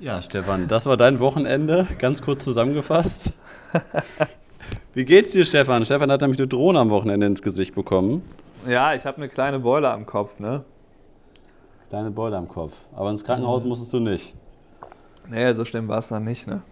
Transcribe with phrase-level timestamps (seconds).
[0.00, 3.32] Ja, Stefan, das war dein Wochenende, ganz kurz zusammengefasst.
[4.94, 5.84] Wie geht's dir, Stefan?
[5.84, 8.22] Stefan hat nämlich eine Drohne am Wochenende ins Gesicht bekommen.
[8.66, 10.64] Ja, ich habe eine kleine Beule am Kopf, ne?
[11.88, 12.74] Kleine Beule am Kopf.
[12.94, 13.70] Aber ins Krankenhaus Mhm.
[13.70, 14.34] musstest du nicht.
[15.28, 16.62] Nee, so schlimm war es dann nicht, ne?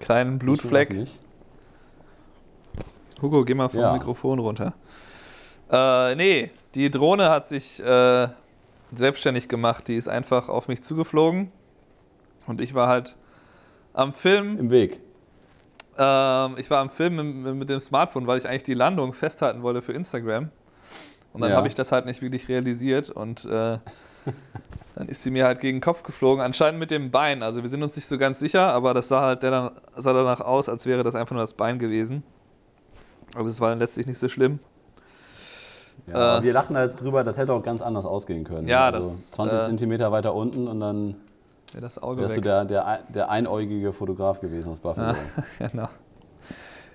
[0.00, 0.90] Kleinen Blutfleck.
[0.90, 1.20] Nicht.
[3.22, 3.92] Hugo, geh mal vom Ja.
[3.92, 4.74] Mikrofon runter.
[5.70, 8.28] Äh, nee, die Drohne hat sich äh,
[8.94, 9.88] selbstständig gemacht.
[9.88, 11.50] Die ist einfach auf mich zugeflogen.
[12.46, 13.16] Und ich war halt
[13.92, 14.58] am Film.
[14.58, 15.00] Im Weg.
[15.96, 19.62] Ähm, ich war am Film mit, mit dem Smartphone, weil ich eigentlich die Landung festhalten
[19.62, 20.50] wollte für Instagram.
[21.32, 21.56] Und dann Ja.
[21.56, 23.78] habe ich das halt nicht wirklich realisiert und äh,
[24.94, 27.42] dann ist sie mir halt gegen den Kopf geflogen, anscheinend mit dem Bein.
[27.42, 30.40] Also wir sind uns nicht so ganz sicher, aber das sah halt dann, sah danach
[30.40, 32.22] aus, als wäre das einfach nur das Bein gewesen.
[33.36, 34.58] Also es war dann letztlich nicht so schlimm.
[36.06, 36.42] Ja, Äh.
[36.42, 38.68] wir lachen da jetzt drüber, das hätte auch ganz anders ausgehen können.
[38.68, 41.16] Ja, also das, 20 äh, Zentimeter weiter unten und dann
[41.74, 42.44] Ja, das Auge wärst du weg.
[42.44, 45.08] der, der, der einäugige Fotograf gewesen aus Buffalo.
[45.08, 45.88] Ah, genau.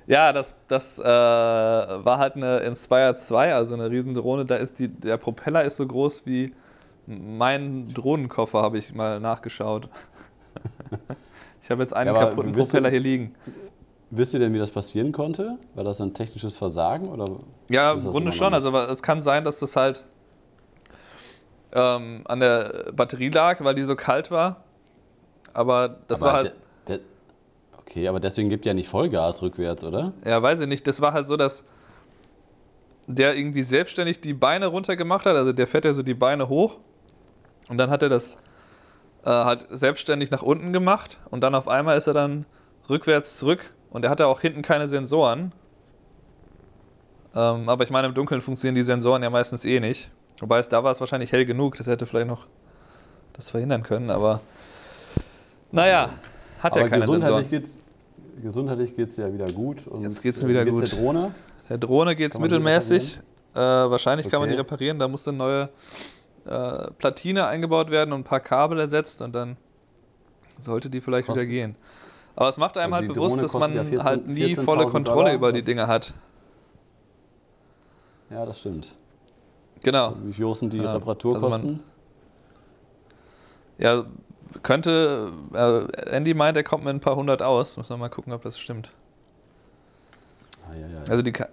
[0.08, 4.46] Ja, das, das äh, war halt eine Inspire 2, also eine Riesendrohne.
[4.46, 6.54] Da ist die, der Propeller ist so groß wie
[7.06, 9.90] mein Drohnenkoffer, habe ich mal nachgeschaut.
[11.62, 13.36] Ich habe jetzt einen Ja, kaputten Propeller hier liegen.
[14.10, 15.60] Wisst ihr denn, wie das passieren konnte?
[15.76, 17.08] War das ein technisches Versagen?
[17.10, 17.28] Oder?
[17.70, 18.56] Ja, im Grunde schon.
[18.56, 20.04] Also es kann sein, dass das halt
[21.72, 24.64] ähm, an der Batterie lag, weil die so kalt war.
[25.54, 26.56] Aber das Aber war halt.
[27.78, 30.14] okay, aber deswegen gibt ja nicht Vollgas rückwärts, oder?
[30.26, 30.88] Ja, weiß ich nicht.
[30.88, 31.64] Das war halt so, dass
[33.08, 35.36] der irgendwie selbstständig die Beine runtergemacht hat.
[35.36, 36.78] Also der fährt ja so die Beine hoch.
[37.68, 38.38] Und dann hat er das
[39.26, 41.18] äh, halt selbstständig nach unten gemacht.
[41.32, 42.46] Und dann auf einmal ist er dann
[42.90, 43.74] rückwärts zurück.
[43.90, 45.52] Und er hatte auch hinten keine Sensoren.
[47.36, 50.12] Ähm, aber ich meine, im Dunkeln funktionieren die Sensoren ja meistens eh nicht.
[50.40, 51.76] Wobei es da war es wahrscheinlich hell genug.
[51.78, 52.46] Das hätte vielleicht noch
[53.34, 54.12] das verhindern können.
[54.12, 54.42] Aber
[55.72, 56.10] naja,
[56.60, 57.80] hat ja aber keine gesundheitlich geht's,
[58.42, 59.88] gesundheitlich geht's ja wieder gut.
[59.88, 60.82] Und Jetzt geht's mir äh, wieder wie gut.
[60.92, 61.32] der Drohne?
[61.70, 63.20] Der Drohne geht es man mittelmäßig.
[63.54, 64.62] Äh, wahrscheinlich kann man die Okay.
[64.62, 65.00] reparieren.
[65.00, 65.70] Da muss eine neue
[66.46, 69.58] äh, Platine eingebaut werden und ein paar Kabel ersetzt und dann
[70.58, 71.76] sollte die vielleicht Kostet- wieder gehen.
[72.36, 74.86] Aber es macht einem Also halt bewusst, dass man ja 14 halt nie 14.000 volle
[74.88, 75.34] Kontrolle Dollar.
[75.34, 76.14] über die Dinge hat.
[78.30, 78.96] Ja, das stimmt.
[79.84, 80.16] Genau.
[80.24, 81.80] Wie hoch sind die Ja, Reparaturkosten?
[83.78, 84.06] Ja,
[84.64, 85.32] könnte.
[85.54, 87.78] Äh, Andy meint, er kommt mit ein paar hundert aus.
[87.78, 88.92] Muss man mal gucken, ob das stimmt.
[90.70, 91.48] Ah, ja, ja, Also die Ka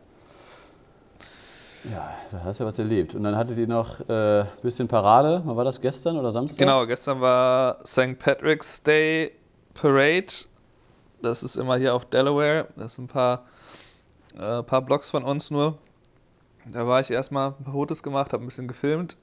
[1.90, 3.14] ja, da hast du ja was erlebt.
[3.14, 5.42] Und dann hattet ihr noch ein äh, bisschen Parade.
[5.44, 5.80] Wann war das?
[5.80, 6.58] Gestern oder Samstag?
[6.58, 8.18] Genau, gestern war St.
[8.18, 9.32] Patrick's Day
[9.74, 10.32] Parade.
[11.22, 12.68] Das ist immer hier auf Delaware.
[12.76, 13.44] Das sind ein paar,
[14.36, 15.78] äh, paar Blocks von uns nur.
[16.64, 19.16] Da war ich erstmal ein paar Fotos gemacht, habe ein bisschen gefilmt.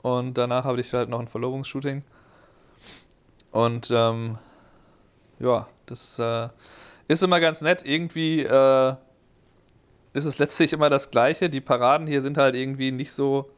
[0.00, 2.02] Und danach habe ich halt noch ein Verlobungsshooting.
[3.52, 4.38] Und ähm,
[5.38, 6.48] ja, das äh,
[7.08, 7.84] ist immer ganz nett.
[7.84, 8.94] Irgendwie äh,
[10.14, 11.48] ist es letztlich immer das Gleiche.
[11.50, 13.50] Die Paraden hier sind halt irgendwie nicht so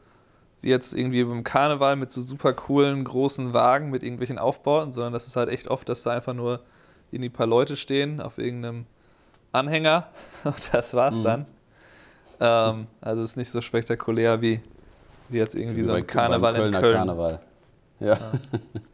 [0.60, 5.12] wie jetzt irgendwie beim Karneval mit so super coolen großen Wagen mit irgendwelchen Aufbauten, sondern
[5.12, 6.60] das ist halt echt oft, dass da einfach nur
[7.12, 8.86] irgendwie ein paar Leute stehen auf irgendeinem
[9.52, 10.08] Anhänger
[10.44, 11.22] und das war's Mhm.
[11.24, 11.46] dann.
[12.40, 14.60] Ähm, also es ist nicht so spektakulär wie,
[15.28, 16.94] wie jetzt irgendwie so, bei- ein Karneval in Köln.
[16.96, 17.40] Karneval.
[18.00, 18.06] Ja.
[18.14, 18.16] ja,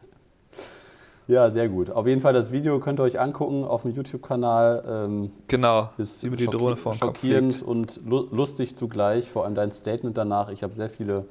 [1.49, 1.89] sehr gut.
[1.89, 4.83] Auf jeden Fall das Video könnt ihr euch angucken auf dem YouTube-Kanal.
[4.87, 7.67] Ähm, Genau, ist über die Drohne Kopf schockierend fliegt.
[7.67, 9.29] und lu lustig zugleich.
[9.29, 10.49] Vor allem dein Statement danach.
[10.49, 11.25] Ich habe sehr viele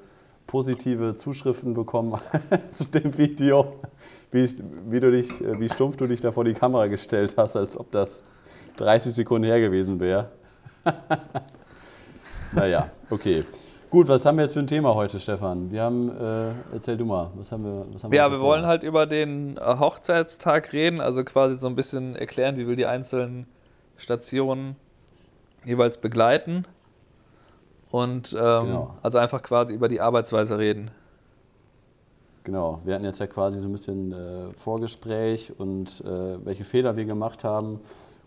[0.46, 2.18] positive Zuschriften bekommen
[2.70, 3.74] zu dem Video,
[4.32, 7.34] wie, ich, wie, du dich, äh, wie stumpf du dich da vor die Kamera gestellt
[7.36, 8.22] hast, als ob das
[8.76, 10.30] 30 Sekunden her gewesen wäre.
[12.52, 13.44] naja, okay.
[13.90, 15.72] Gut, was haben wir jetzt für ein Thema heute, Stefan?
[15.72, 18.46] Wir haben, äh, erzähl du mal, was haben wir, was haben Ja, wir vor?
[18.48, 22.76] wollen halt über den äh, Hochzeitstag reden, also quasi so ein bisschen erklären, wie wir
[22.76, 23.46] die einzelnen
[23.96, 24.76] Stationen
[25.64, 26.66] jeweils begleiten.
[27.90, 28.94] Und ähm, Genau.
[29.02, 30.92] also einfach quasi über die Arbeitsweise reden.
[32.44, 36.94] Genau, wir hatten jetzt ja quasi so ein bisschen äh, Vorgespräch und äh, welche Fehler
[36.96, 37.80] wir gemacht haben.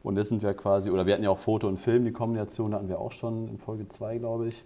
[0.04, 2.74] Und jetzt sind wir quasi, oder wir hatten ja auch Foto und Film, die Kombination
[2.76, 4.66] hatten wir auch schon in Folge 2, glaube ich.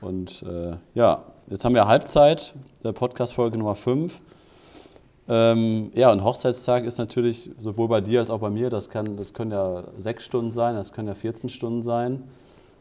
[0.00, 2.54] Und äh, ja, jetzt haben wir Halbzeit,
[2.84, 4.20] der Podcast-Folge Nummer 5.
[5.28, 9.16] Ähm, ja, und Hochzeitstag ist natürlich sowohl bei dir als auch bei mir, das, kann,
[9.16, 12.24] das können ja sechs Stunden sein, das können ja 14 Stunden sein.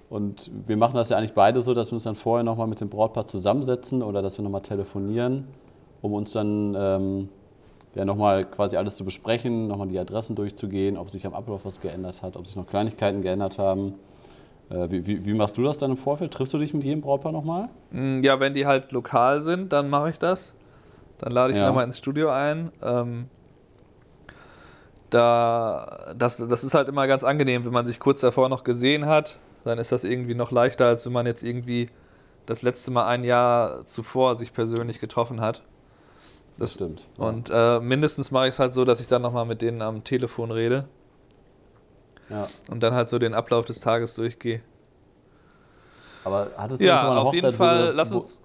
[0.09, 2.79] Und wir machen das ja eigentlich beide so, dass wir uns dann vorher nochmal mit
[2.79, 5.47] dem Brautpaar zusammensetzen oder dass wir nochmal telefonieren,
[6.01, 7.29] um uns dann ähm,
[7.95, 11.81] ja, nochmal quasi alles zu besprechen, nochmal die Adressen durchzugehen, ob sich am Ablauf was
[11.81, 13.95] geändert hat, ob sich noch Kleinigkeiten geändert haben.
[14.69, 16.33] Äh, wie, wie, wie machst du das dann im Vorfeld?
[16.33, 17.69] Triffst du dich mit jedem Brautpaar nochmal?
[17.91, 20.53] Mm, Ja, wenn die halt lokal sind, dann mache ich das.
[21.19, 21.67] Dann lade ich Ja.
[21.67, 22.71] nochmal ins Studio ein.
[22.83, 23.27] Ähm,
[25.09, 29.05] da, das, das ist halt immer ganz angenehm, wenn man sich kurz davor noch gesehen
[29.05, 31.87] hat, dann ist das irgendwie noch leichter, als wenn man jetzt irgendwie
[32.45, 35.63] das letzte Mal ein Jahr zuvor sich persönlich getroffen hat.
[36.57, 37.01] Das stimmt.
[37.17, 37.23] ja.
[37.25, 40.03] Und äh, mindestens mache ich es halt so, dass ich dann nochmal mit denen am
[40.03, 40.87] Telefon rede
[42.29, 42.47] Ja.
[42.69, 44.61] und dann halt so den Ablauf des Tages durchgehe.
[46.23, 48.41] Aber hattest du Ja, schon mal eine auf Hochzeit, jeden Fall, das- lass uns.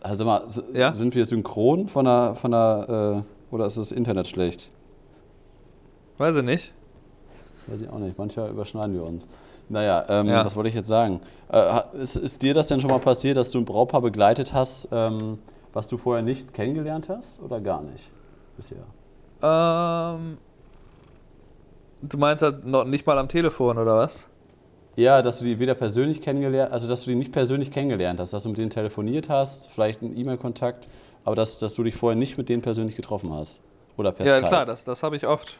[0.00, 0.94] Also mal, s- Ja?
[0.94, 4.70] sind wir synchron von der, von der äh, oder ist das Internet schlecht?
[6.18, 6.72] Weiß ich nicht.
[7.66, 8.18] Weiß ich auch nicht.
[8.18, 9.26] Manchmal überschneiden wir uns.
[9.68, 10.44] Naja, ähm, Ja.
[10.44, 11.20] was wollte ich jetzt sagen?
[11.50, 14.88] Äh, ist, ist dir das denn schon mal passiert, dass du ein Brautpaar begleitet hast,
[14.92, 15.38] ähm,
[15.72, 18.10] was du vorher nicht kennengelernt hast oder gar nicht
[18.58, 18.84] bisher?
[19.42, 20.36] Ähm,
[22.08, 24.28] du meinst halt noch nicht mal am Telefon oder was?
[24.96, 28.32] Ja, dass du die weder persönlich kennengelernt, also dass du die nicht persönlich kennengelernt hast,
[28.32, 30.88] dass du mit denen telefoniert hast, vielleicht einen E-Mail-Kontakt,
[31.24, 33.60] aber dass, dass du dich vorher nicht mit denen persönlich getroffen hast.
[33.96, 34.48] Oder per ja, Skype.
[34.48, 35.58] klar, das, das habe ich oft.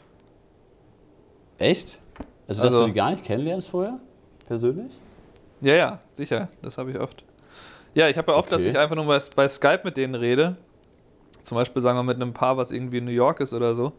[1.59, 2.01] Echt?
[2.47, 3.99] Also, dass Also- du die gar nicht kennenlernst vorher?
[4.47, 4.93] Persönlich?
[5.61, 7.25] Ja, ja, sicher, das habe ich oft.
[7.95, 8.71] Ja, ich habe ja oft, dass Okay.
[8.73, 10.57] ich einfach nur bei, bei Skype mit denen rede.
[11.43, 13.93] Zum Beispiel sagen wir mit einem Paar, was irgendwie in New York ist oder so.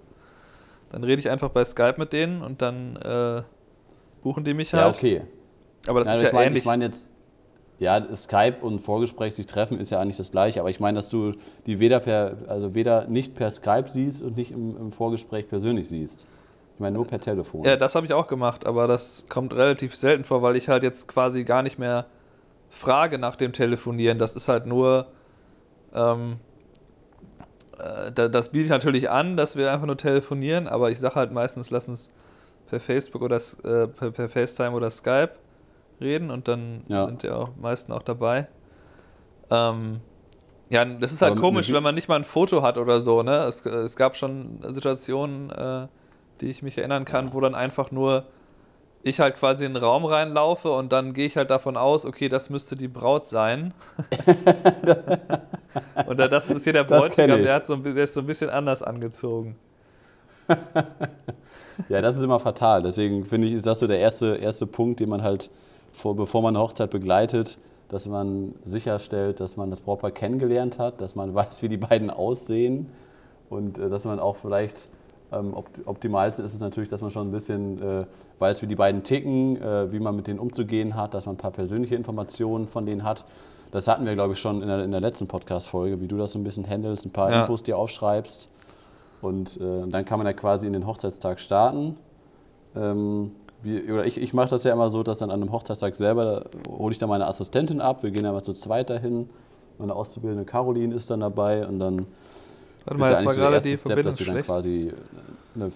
[0.91, 3.41] Dann rede ich einfach bei Skype mit denen und dann äh,
[4.23, 4.95] buchen die mich Ja, halt.
[4.95, 5.21] okay.
[5.87, 6.59] Aber das Nein, ist aber ja ich meine ähnlich.
[6.59, 7.11] ich mein jetzt,
[7.79, 11.09] ja, Skype und Vorgespräch sich treffen ist ja eigentlich das gleiche, aber ich meine, dass
[11.09, 11.33] du
[11.65, 15.89] die weder per, also weder nicht per Skype siehst und nicht im, im Vorgespräch persönlich
[15.89, 16.25] siehst.
[16.75, 17.63] Ich meine nur per Telefon.
[17.63, 20.83] Ja, das habe ich auch gemacht, aber das kommt relativ selten vor, weil ich halt
[20.83, 22.05] jetzt quasi gar nicht mehr
[22.69, 24.17] frage nach dem Telefonieren.
[24.17, 25.07] Das ist halt nur,
[25.93, 26.35] ähm, äh,
[28.13, 31.69] das biete ich natürlich an, dass wir einfach nur telefonieren, aber ich sage halt meistens,
[31.72, 32.10] lass uns
[32.68, 35.31] per Facebook oder äh, per, per FaceTime oder Skype
[36.01, 37.06] reden und dann Ja.
[37.06, 38.48] sind ja auch meisten auch dabei.
[39.51, 40.01] Ähm,
[40.69, 43.22] ja, das ist halt Aber komisch, wenn man nicht mal ein Foto hat oder so.
[43.22, 43.44] Ne?
[43.44, 45.88] Es, es gab schon Situationen, äh,
[46.42, 48.25] die ich mich erinnern kann, wo dann einfach nur
[49.04, 52.27] ich halt quasi in den Raum reinlaufe und dann gehe ich halt davon aus, okay,
[52.27, 53.74] das müsste die Braut sein.
[56.07, 58.83] und das ist hier der Bräutigam, der, hat so, der ist so ein bisschen anders
[58.83, 59.56] angezogen.
[61.89, 62.81] Ja, das ist immer fatal.
[62.81, 65.50] Deswegen finde ich, ist das so der erste, erste Punkt, den man halt,
[65.92, 67.57] vor, bevor man eine Hochzeit begleitet,
[67.89, 72.10] dass man sicherstellt, dass man das Brautpaar kennengelernt hat, dass man weiß, wie die beiden
[72.10, 72.89] aussehen
[73.50, 74.89] und äh, dass man auch vielleicht,
[75.31, 78.06] ähm, opt optimalste ist es natürlich, dass man schon ein bisschen äh,
[78.39, 81.38] weiß, wie die beiden ticken, äh, wie man mit denen umzugehen hat, dass man ein
[81.39, 83.25] paar persönliche Informationen von denen hat.
[83.75, 86.31] Das hatten wir, glaube ich, schon in der, in der letzten Podcast-Folge, wie du das
[86.31, 87.42] so ein bisschen handelst, ein paar Ja.
[87.42, 88.50] Infos dir aufschreibst.
[89.22, 91.98] Und äh, dann kann man ja quasi in den Hochzeitstag starten.
[92.74, 93.31] Ähm,
[93.63, 96.45] wie, oder ich, ich mache das ja immer so, dass dann an einem Hochzeitstag selber,
[96.69, 99.30] hole ich dann meine Assistentin ab, wir gehen dann mal zu zweit dahin.
[99.77, 102.06] Meine Auszubildende Caroline ist dann dabei und dann
[102.86, 104.25] Warte ist mal, ja jetzt eigentlich so der gerade erste die Step, Verbindung dass wir
[104.25, 104.48] dann schlecht.
[104.48, 104.94] quasi.
[105.56, 105.72] Eine,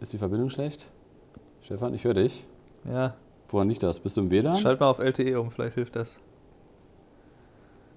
[0.00, 0.90] ist die Verbindung schlecht?
[1.60, 2.46] Stefan, ich höre dich.
[2.90, 3.14] Ja,
[3.48, 4.00] Woran nicht das?
[4.00, 4.56] Bist du im WLAN?
[4.56, 6.18] schalt mal auf LTE um, vielleicht hilft das.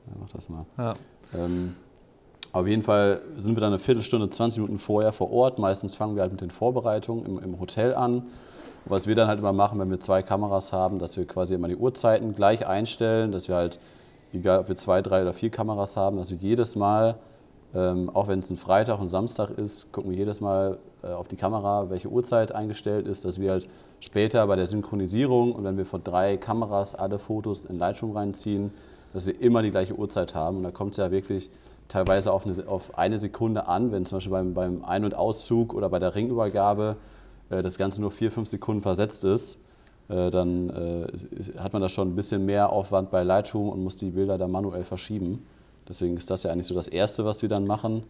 [0.08, 0.66] Ja, mach das mal.
[0.78, 0.94] Ja.
[1.34, 1.76] Ähm,
[2.52, 5.60] auf jeden Fall sind wir dann eine Viertelstunde, 20 Minuten vorher vor Ort.
[5.60, 8.24] Meistens fangen wir halt mit den Vorbereitungen im, im Hotel an.
[8.86, 11.68] Was wir dann halt immer machen, wenn wir zwei Kameras haben, dass wir quasi immer
[11.68, 13.80] die Uhrzeiten gleich einstellen, dass wir halt,
[14.32, 17.18] egal ob wir zwei, drei oder vier Kameras haben, dass wir jedes Mal,
[17.74, 21.28] ähm, auch wenn es ein Freitag und Samstag ist, gucken wir jedes Mal äh, auf
[21.28, 23.68] die Kamera, welche Uhrzeit eingestellt ist, dass wir halt
[24.00, 28.72] später bei der Synchronisierung und wenn wir von drei Kameras alle Fotos in Lightroom reinziehen,
[29.16, 30.58] dass wir immer die gleiche Uhrzeit haben.
[30.58, 31.50] Und da kommt es ja wirklich
[31.88, 35.74] teilweise auf eine, auf eine Sekunde an, wenn zum Beispiel beim, beim Ein- und Auszug
[35.74, 36.98] oder bei der Ringübergabe
[37.50, 39.58] äh, das Ganze nur vier, fünf Sekunden versetzt ist,
[40.10, 41.08] äh, dann äh,
[41.60, 44.50] hat man da schon ein bisschen mehr Aufwand bei Lightroom und muss die Bilder da
[44.50, 45.46] manuell verschieben.
[45.88, 48.04] Deswegen ist das ja eigentlich so das Erste, was wir dann machen.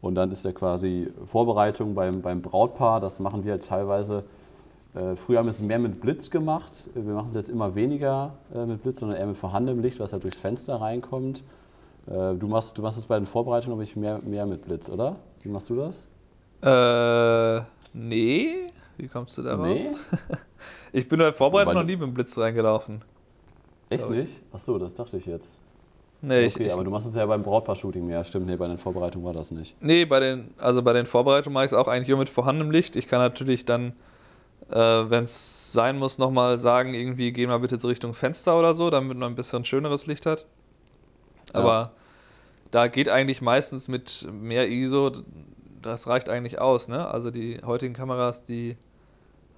[0.00, 3.00] Und dann ist ja quasi Vorbereitung beim, beim Brautpaar.
[3.00, 4.24] Das machen wir halt teilweise.
[4.94, 6.90] Äh, früher haben wir es mehr mit Blitz gemacht.
[6.94, 10.12] Wir machen es jetzt immer weniger äh, mit Blitz, sondern eher mit vorhandenem Licht, was
[10.12, 11.42] halt durchs Fenster reinkommt.
[12.06, 14.88] Äh, du, machst, du machst es bei den Vorbereitungen, glaube ich, mehr, mehr mit Blitz,
[14.88, 15.16] oder?
[15.42, 16.06] Wie machst du das?
[16.62, 18.70] Äh, nee.
[18.96, 19.66] Wie kommst du darauf?
[19.66, 19.90] Nee?
[20.92, 23.02] Ich bin bei Vorbereitung noch nie mit dem Blitz reingelaufen.
[23.90, 24.40] Echt nicht?
[24.52, 25.58] Ach so, das dachte ich jetzt.
[26.22, 28.22] Nee, ich, okay, ich, aber du machst es ja beim Brautpaar-Shooting mehr.
[28.24, 29.80] Stimmt, nee, bei den Vorbereitungen war das nicht.
[29.80, 32.70] nee, bei den, also bei den Vorbereitungen mache ich es auch eigentlich nur mit vorhandenem
[32.70, 32.96] Licht.
[32.96, 33.94] Ich kann natürlich dann,
[34.70, 38.90] äh, wenn es sein muss, nochmal sagen, irgendwie geh mal bitte Richtung Fenster oder so,
[38.90, 40.46] damit man ein bisschen schöneres Licht hat.
[41.52, 41.92] Aber
[42.70, 45.12] da geht eigentlich meistens mit mehr ISO,
[45.82, 46.88] das reicht eigentlich aus.
[46.88, 47.06] Ne?
[47.08, 48.76] Also die heutigen Kameras, die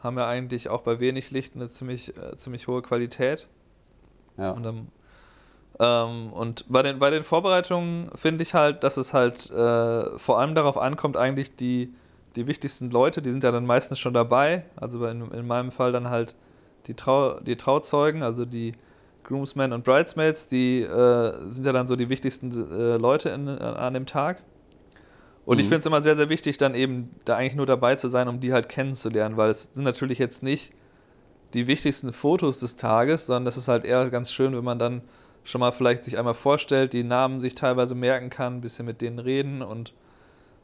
[0.02, 3.47] haben ja eigentlich auch bei wenig Licht eine ziemlich, äh, ziemlich hohe Qualität.
[4.38, 4.52] Ja.
[4.52, 4.88] Und, dann,
[5.78, 10.38] ähm, und bei, den, bei den Vorbereitungen finde ich halt, dass es halt äh, vor
[10.38, 11.92] allem darauf ankommt, eigentlich die
[12.37, 14.65] die wichtigsten Leute, die sind ja dann meistens schon dabei.
[14.77, 16.35] Also in, in meinem Fall dann halt
[16.87, 18.75] die, Trau, die Trauzeugen, also die
[19.25, 23.95] Groomsmen und Bridesmaids, die äh, sind ja dann so die wichtigsten äh, Leute in, an
[23.95, 24.43] dem Tag.
[25.45, 25.61] Und mhm.
[25.61, 28.29] ich finde es immer sehr, sehr wichtig, dann eben da eigentlich nur dabei zu sein,
[28.29, 30.73] um die halt kennenzulernen, weil es sind natürlich jetzt nicht
[31.55, 35.03] die wichtigsten Fotos des Tages, sondern das ist halt eher ganz schön, wenn man dann
[35.45, 39.01] schon mal vielleicht sich einmal vorstellt, die Namen sich teilweise merken kann, ein bisschen mit
[39.01, 39.93] denen reden und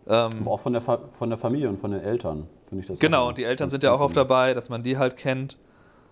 [0.08, 2.98] ähm, Aber auch von der, von der Familie und von den Eltern, finde ich das.
[2.98, 5.58] Genau, und die Eltern sind ja auch oft dabei, dass man die halt kennt.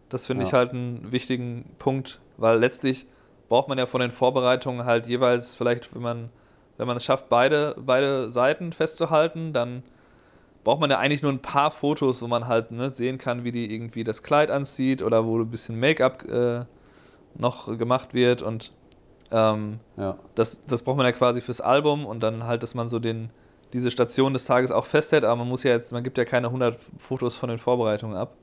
[0.09, 0.49] Das finde ja.
[0.49, 3.07] ich halt einen wichtigen Punkt, weil letztlich
[3.49, 6.31] braucht man ja von den Vorbereitungen halt jeweils vielleicht, wenn man
[6.77, 9.83] wenn man es schafft, beide, beide Seiten festzuhalten, dann
[10.65, 13.53] braucht man ja eigentlich nur ein paar Fotos, wo man halt ne, sehen kann, wie
[13.53, 16.65] die irgendwie das Kleid anzieht oder wo ein bisschen Make-up äh,
[17.35, 18.73] noch gemacht wird und
[19.31, 20.17] ähm, ja.
[20.35, 23.31] das, das braucht man ja quasi fürs Album und dann halt, dass man so den,
[23.73, 26.49] diese Station des Tages auch festhält, aber man muss ja jetzt, man gibt ja keine
[26.49, 28.35] 100 Fotos von den Vorbereitungen ab.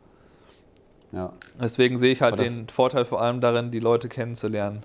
[1.12, 1.34] Ja.
[1.62, 4.84] Deswegen sehe ich halt den Vorteil vor allem darin, die Leute kennenzulernen.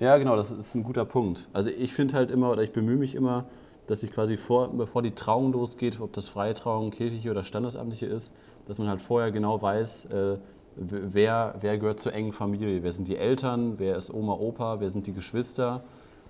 [0.00, 1.48] Ja, genau, das ist ein guter Punkt.
[1.52, 3.46] Also ich finde halt immer, oder ich bemühe mich immer,
[3.86, 8.06] dass ich quasi vor, bevor die Trauung losgeht, ob das freie Trauung, kirchliche oder standesamtliche
[8.06, 8.34] ist,
[8.66, 10.38] dass man halt vorher genau weiß, äh,
[10.76, 14.90] wer, wer gehört zur engen Familie, wer sind die Eltern, wer ist Oma, Opa, wer
[14.90, 15.84] sind die Geschwister.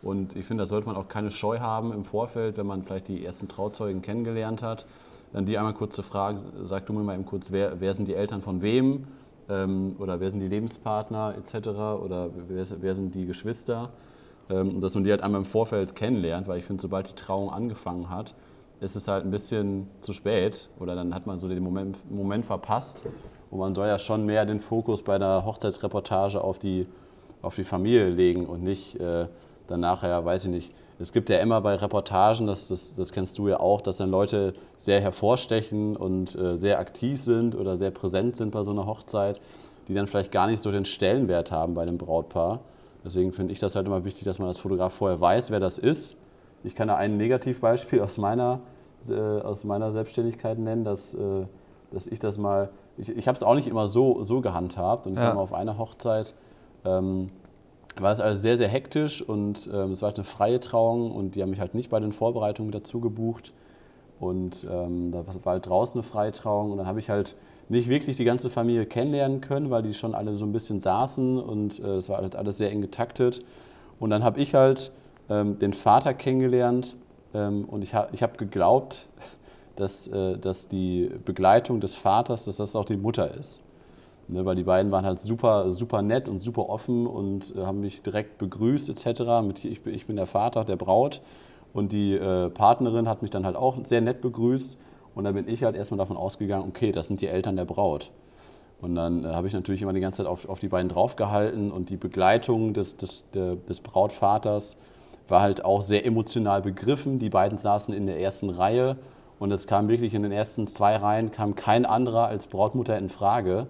[0.04, 3.08] Und ich finde, da sollte man auch keine Scheu haben im Vorfeld, wenn man vielleicht
[3.08, 4.87] die ersten Trauzeugen kennengelernt hat,
[5.32, 8.06] dann die einmal kurz zu fragen, sag du mir mal eben kurz, wer, wer sind
[8.06, 9.06] die Eltern von wem
[9.49, 11.68] ähm, oder wer sind die Lebenspartner etc.
[11.68, 13.90] oder wer, wer sind die Geschwister.
[14.50, 17.50] Ähm, dass man die halt einmal im Vorfeld kennenlernt, weil ich finde, sobald die Trauung
[17.50, 18.34] angefangen hat,
[18.80, 22.44] ist es halt ein bisschen zu spät oder dann hat man so den Moment, Moment
[22.44, 23.04] verpasst.
[23.50, 26.87] Und man soll ja schon mehr den Fokus bei der Hochzeitsreportage auf die,
[27.40, 29.28] auf die Familie legen und nicht äh,
[29.66, 33.38] dann nachher, weiß ich nicht, es gibt ja immer bei Reportagen, das, das, das kennst
[33.38, 37.90] du ja auch, dass dann Leute sehr hervorstechen und äh, sehr aktiv sind oder sehr
[37.90, 39.40] präsent sind bei so einer Hochzeit,
[39.88, 42.61] die dann vielleicht gar nicht so den Stellenwert haben bei dem Brautpaar.
[43.04, 45.78] Deswegen finde ich das halt immer wichtig, dass man als Fotograf vorher weiß, wer das
[45.78, 46.16] ist.
[46.62, 48.61] Ich kann da ein Negativbeispiel aus meiner,
[49.09, 51.47] äh, aus meiner Selbstständigkeit nennen, dass, äh,
[51.90, 55.14] dass ich das mal, ich, ich habe es auch nicht immer so, so gehandhabt und
[55.14, 55.26] ich ja.
[55.26, 56.35] war mal auf einer Hochzeit,
[56.85, 57.26] ähm,
[58.02, 61.36] war das alles sehr, sehr hektisch und ähm, es war halt eine freie Trauung und
[61.36, 63.52] die haben mich halt nicht bei den Vorbereitungen dazu gebucht.
[64.20, 67.36] Und ähm, da war halt draußen eine freie Trauung und dann habe ich halt
[67.68, 71.38] nicht wirklich die ganze Familie kennenlernen können, weil die schon alle so ein bisschen saßen
[71.40, 73.42] und äh, es war halt alles sehr eng getaktet.
[73.98, 74.92] Und dann habe ich halt
[75.28, 76.96] ähm, den Vater kennengelernt
[77.32, 79.08] ähm, und ich, ha ich habe geglaubt,
[79.76, 83.63] dass, äh, dass die Begleitung des Vaters, dass das auch die Mutter ist.
[84.26, 87.81] Ne, weil die beiden waren halt super, super nett und super offen und äh, haben
[87.81, 89.43] mich direkt begrüßt etc.
[89.47, 91.21] Mit, ich, ich bin der Vater der Braut
[91.75, 94.78] und die äh, Partnerin hat mich dann halt auch sehr nett begrüßt
[95.14, 98.12] und dann bin ich halt erstmal davon ausgegangen, okay, das sind die Eltern der Braut.
[98.81, 101.71] Und dann äh, habe ich natürlich immer die ganze Zeit auf, auf die beiden draufgehalten
[101.71, 104.76] und die Begleitung des, des, der, des Brautvaters
[105.28, 107.19] war halt auch sehr emotional begriffen.
[107.19, 108.97] Die beiden saßen in der ersten Reihe
[109.38, 113.09] und es kam wirklich in den ersten zwei Reihen kam kein anderer als Brautmutter in
[113.09, 113.69] Frage.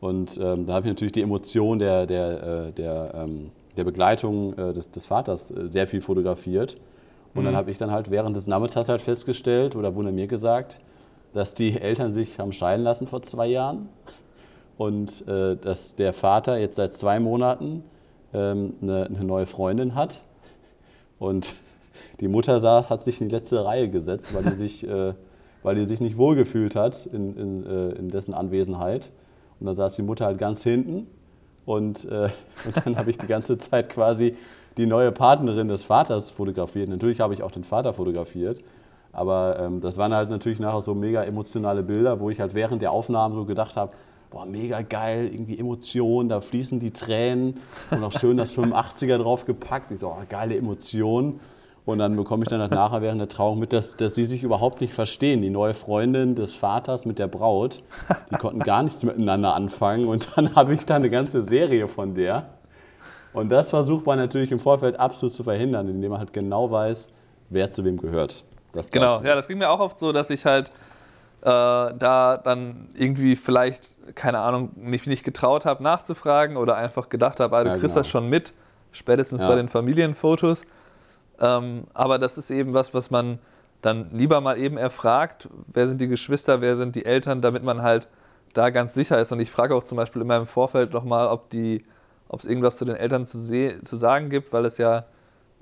[0.00, 4.52] Und ähm, da habe ich natürlich die Emotion der, der, äh, der, ähm, der Begleitung
[4.58, 6.76] äh, des, des Vaters äh, sehr viel fotografiert.
[7.34, 7.46] Und mhm.
[7.46, 10.80] dann habe ich dann halt während des Nachmittags halt festgestellt oder wurde mir gesagt,
[11.32, 13.88] dass die Eltern sich haben scheiden lassen vor zwei Jahren
[14.78, 17.84] und äh, dass der Vater jetzt seit zwei Monaten
[18.32, 20.22] ähm, eine, eine, neue Freundin hat.
[21.18, 21.54] Und
[22.20, 25.14] die Mutter sah, hat sich in die letzte Reihe gesetzt, weil die sich, äh,
[25.62, 29.10] weil die sich nicht wohlgefühlt hat in, in, äh, in dessen Anwesenheit.
[29.60, 31.06] Und dann saß die Mutter halt ganz hinten.
[31.64, 32.28] Und, äh,
[32.64, 34.36] und dann habe ich die ganze Zeit quasi
[34.76, 36.88] die neue Partnerin des Vaters fotografiert.
[36.88, 38.62] Natürlich habe ich auch den Vater fotografiert.
[39.12, 42.82] Aber ähm, das waren halt natürlich nachher so mega emotionale Bilder, wo ich halt während
[42.82, 43.94] der Aufnahmen so gedacht habe,
[44.30, 47.60] boah, mega geil, irgendwie Emotionen, da fließen die Tränen
[47.90, 49.90] und auch schön das 85er drauf gepackt.
[49.90, 51.40] Ich so, oh, geile Emotionen.
[51.86, 54.42] Und dann bekomme ich dann halt nachher während der Trauung mit, dass, dass die sich
[54.42, 55.40] überhaupt nicht verstehen.
[55.40, 57.80] Die neue Freundin des Vaters mit der Braut,
[58.30, 60.06] die konnten gar nichts miteinander anfangen.
[60.06, 62.48] Und dann habe ich da eine ganze Serie von der.
[63.32, 67.06] Und das versucht man natürlich im Vorfeld absolut zu verhindern, indem man halt genau weiß,
[67.50, 68.42] wer zu wem gehört.
[68.72, 70.72] Das genau, ja, das ging mir auch oft so, dass ich halt
[71.42, 77.38] äh, da dann irgendwie vielleicht, keine Ahnung, mich nicht getraut habe nachzufragen oder einfach gedacht
[77.38, 78.00] habe, ah, du ja, kriegst genau.
[78.00, 78.54] das schon mit,
[78.90, 79.48] spätestens ja.
[79.48, 80.64] bei den Familienfotos.
[81.40, 83.38] Ähm, aber das ist eben was, was man
[83.82, 87.82] dann lieber mal eben erfragt, wer sind die Geschwister, wer sind die Eltern, damit man
[87.82, 88.08] halt
[88.54, 89.32] da ganz sicher ist.
[89.32, 91.52] Und ich frage auch zum Beispiel in meinem Vorfeld nochmal, ob
[92.28, 95.04] ob es irgendwas zu den Eltern zu, zu sagen gibt, weil es ja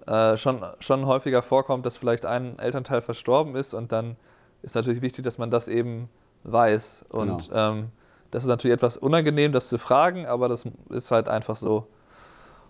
[0.06, 4.16] äh, schon, schon häufiger vorkommt, dass vielleicht ein Elternteil verstorben ist und dann
[4.62, 6.08] ist natürlich wichtig, dass man das eben
[6.44, 7.04] weiß.
[7.10, 7.72] Und Genau.
[7.72, 7.88] ähm,
[8.30, 11.86] das ist natürlich etwas unangenehm, das zu fragen, aber das ist halt einfach so.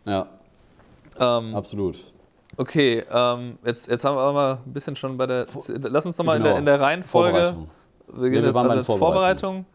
[0.05, 0.27] Ja,
[1.19, 2.13] Ähm, absolut.
[2.57, 5.47] Okay, ähm, jetzt, jetzt haben wir aber mal ein bisschen schon bei der.
[5.83, 6.59] Lass uns nochmal in, der, Genau.
[6.61, 7.39] in der Reihenfolge.
[7.39, 7.71] Vorbereitung.
[8.09, 9.67] Wir wir jetzt also jetzt den Vorbereitung.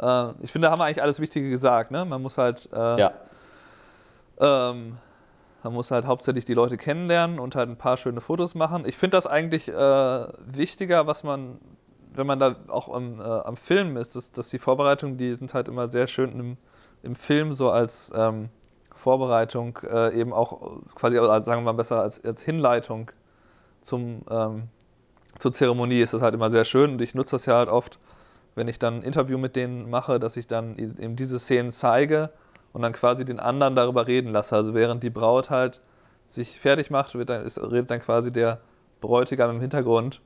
[0.00, 1.90] Äh, ich finde, da haben wir eigentlich alles Wichtige gesagt.
[1.90, 2.04] Ne?
[2.04, 2.68] Man muss halt.
[2.72, 3.12] Äh, Ja,
[4.38, 4.98] Ähm,
[5.62, 8.84] man muss halt hauptsächlich die Leute kennenlernen und halt ein paar schöne Fotos machen.
[8.86, 11.58] Ich finde das eigentlich äh, wichtiger, was man,
[12.14, 15.54] wenn man da auch am, äh, am Filmen ist, dass, dass die Vorbereitungen, die sind
[15.54, 16.56] halt immer sehr schön im,
[17.02, 18.48] im Film so als ähm,
[19.06, 23.12] Vorbereitung, äh, eben auch quasi, oder sagen wir mal besser, als, als Hinleitung
[23.80, 24.64] zum, ähm,
[25.38, 28.00] zur Zeremonie ist das halt immer sehr schön und ich nutze das ja halt oft,
[28.56, 32.30] wenn ich dann ein Interview mit denen mache, dass ich dann eben diese Szenen zeige
[32.72, 34.56] und dann quasi den anderen darüber reden lasse.
[34.56, 35.80] Also während die Braut halt
[36.26, 38.58] sich fertig macht, wird dann, ist, redet dann quasi der
[39.00, 40.20] Bräutigam im Hintergrund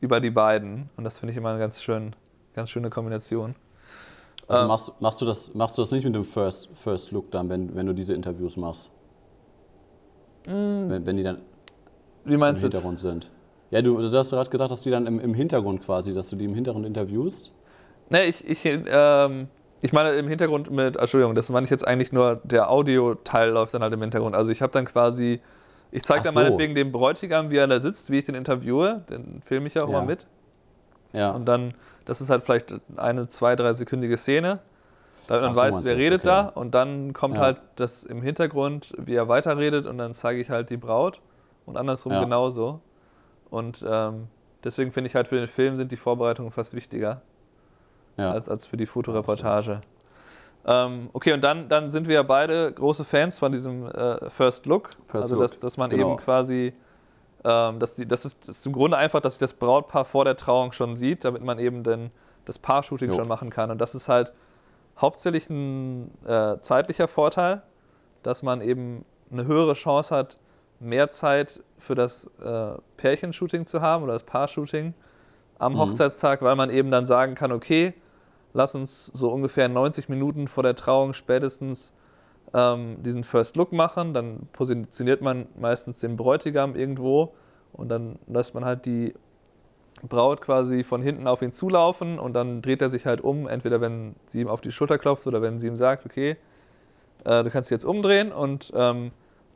[0.00, 0.88] über die beiden.
[0.96, 2.16] Und das finde ich immer eine ganz, schön,
[2.54, 3.56] ganz schöne Kombination.
[4.48, 7.30] Also Ähm, machst, machst, du das, machst du das nicht mit dem First, First Look
[7.30, 8.90] dann, wenn, wenn du diese Interviews machst?
[10.44, 11.38] Wenn, wenn die dann
[12.24, 12.72] Wie im meinst jetzt?
[12.74, 13.30] Hintergrund sind.
[13.70, 16.36] Ja, du, du hast gerade gesagt, dass die dann im, im Hintergrund quasi, dass du
[16.36, 17.52] die im Hintergrund interviewst.
[18.10, 19.48] Nee, ich, ich, ähm,
[19.80, 23.72] ich meine im Hintergrund mit, Entschuldigung, das meine ich jetzt eigentlich nur, der Audio-Teil läuft
[23.74, 24.34] dann halt im Hintergrund.
[24.34, 25.40] Also ich habe dann quasi,
[25.90, 26.40] ich zeige dann so.
[26.40, 29.82] meinetwegen dem Bräutigam, wie er da sitzt, wie ich den interviewe, den filme ich ja
[29.84, 29.98] auch Ja.
[29.98, 30.26] immer mit.
[31.14, 34.60] Ja, Und dann, das ist halt vielleicht eine, zwei, drei sekündige Szene,
[35.28, 36.28] damit man so, weiß, wer redet okay.
[36.28, 36.40] da.
[36.48, 37.42] Und dann kommt Ja.
[37.42, 41.20] halt das im Hintergrund, wie er weiterredet und dann zeige ich halt die Braut
[41.66, 42.24] und andersrum Ja.
[42.24, 42.80] genauso.
[43.50, 44.28] Und ähm,
[44.64, 47.22] deswegen finde ich halt für den Film sind die Vorbereitungen fast wichtiger
[48.16, 48.32] ja.
[48.32, 49.80] als, als für die Fotoreportage.
[50.64, 54.66] Ähm, okay, und dann, dann sind wir ja beide große Fans von diesem äh, First
[54.66, 54.90] Look.
[55.06, 56.12] First also, Look, dass, dass man genau.
[56.12, 56.72] eben quasi,
[57.44, 60.24] ähm, dass die, das, ist, das ist im Grunde einfach, dass sich das Brautpaar vor
[60.24, 62.10] der Trauung schon sieht, damit man eben dann
[62.44, 63.14] das Paar-Shooting Jo.
[63.16, 63.70] schon machen kann.
[63.70, 64.32] Und das ist halt
[65.00, 67.62] hauptsächlich ein äh, zeitlicher Vorteil,
[68.22, 70.38] dass man eben eine höhere Chance hat,
[70.80, 74.94] mehr Zeit für das äh, Pärchenshooting zu haben oder das Paar-Shooting
[75.58, 75.78] am Mhm.
[75.78, 77.94] Hochzeitstag, weil man eben dann sagen kann, okay,
[78.52, 81.92] lass uns so ungefähr 90 Minuten vor der Trauung spätestens
[82.52, 84.12] ähm, diesen First Look machen.
[84.12, 87.32] Dann positioniert man meistens den Bräutigam irgendwo
[87.72, 89.14] und dann lässt man halt die
[90.08, 93.80] Braut quasi von hinten auf ihn zulaufen und dann dreht er sich halt um, entweder
[93.80, 96.36] wenn sie ihm auf die Schulter klopft oder wenn sie ihm sagt, okay,
[97.24, 99.12] äh, du kannst dich jetzt umdrehen und ähm,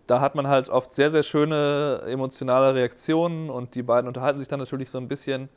[0.06, 4.46] da hat man halt oft sehr, sehr schöne emotionale Reaktionen und die beiden unterhalten sich
[4.46, 5.48] dann natürlich so ein bisschen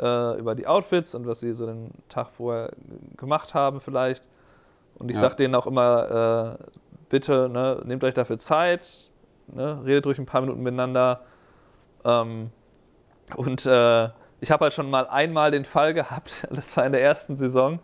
[0.00, 2.70] äh, über die Outfits und was sie so den Tag vorher
[3.18, 4.24] gemacht haben vielleicht.
[4.98, 5.22] Und ich Ja.
[5.22, 6.64] sag denen auch immer, äh,
[7.10, 9.10] bitte, ne, nehmt euch dafür Zeit,
[9.48, 11.20] ne, redet ruhig ein paar Minuten miteinander.
[12.04, 12.50] Ähm,
[13.36, 14.08] und äh,
[14.40, 17.80] ich habe halt schon mal einmal den Fall gehabt, das war in der ersten Saison,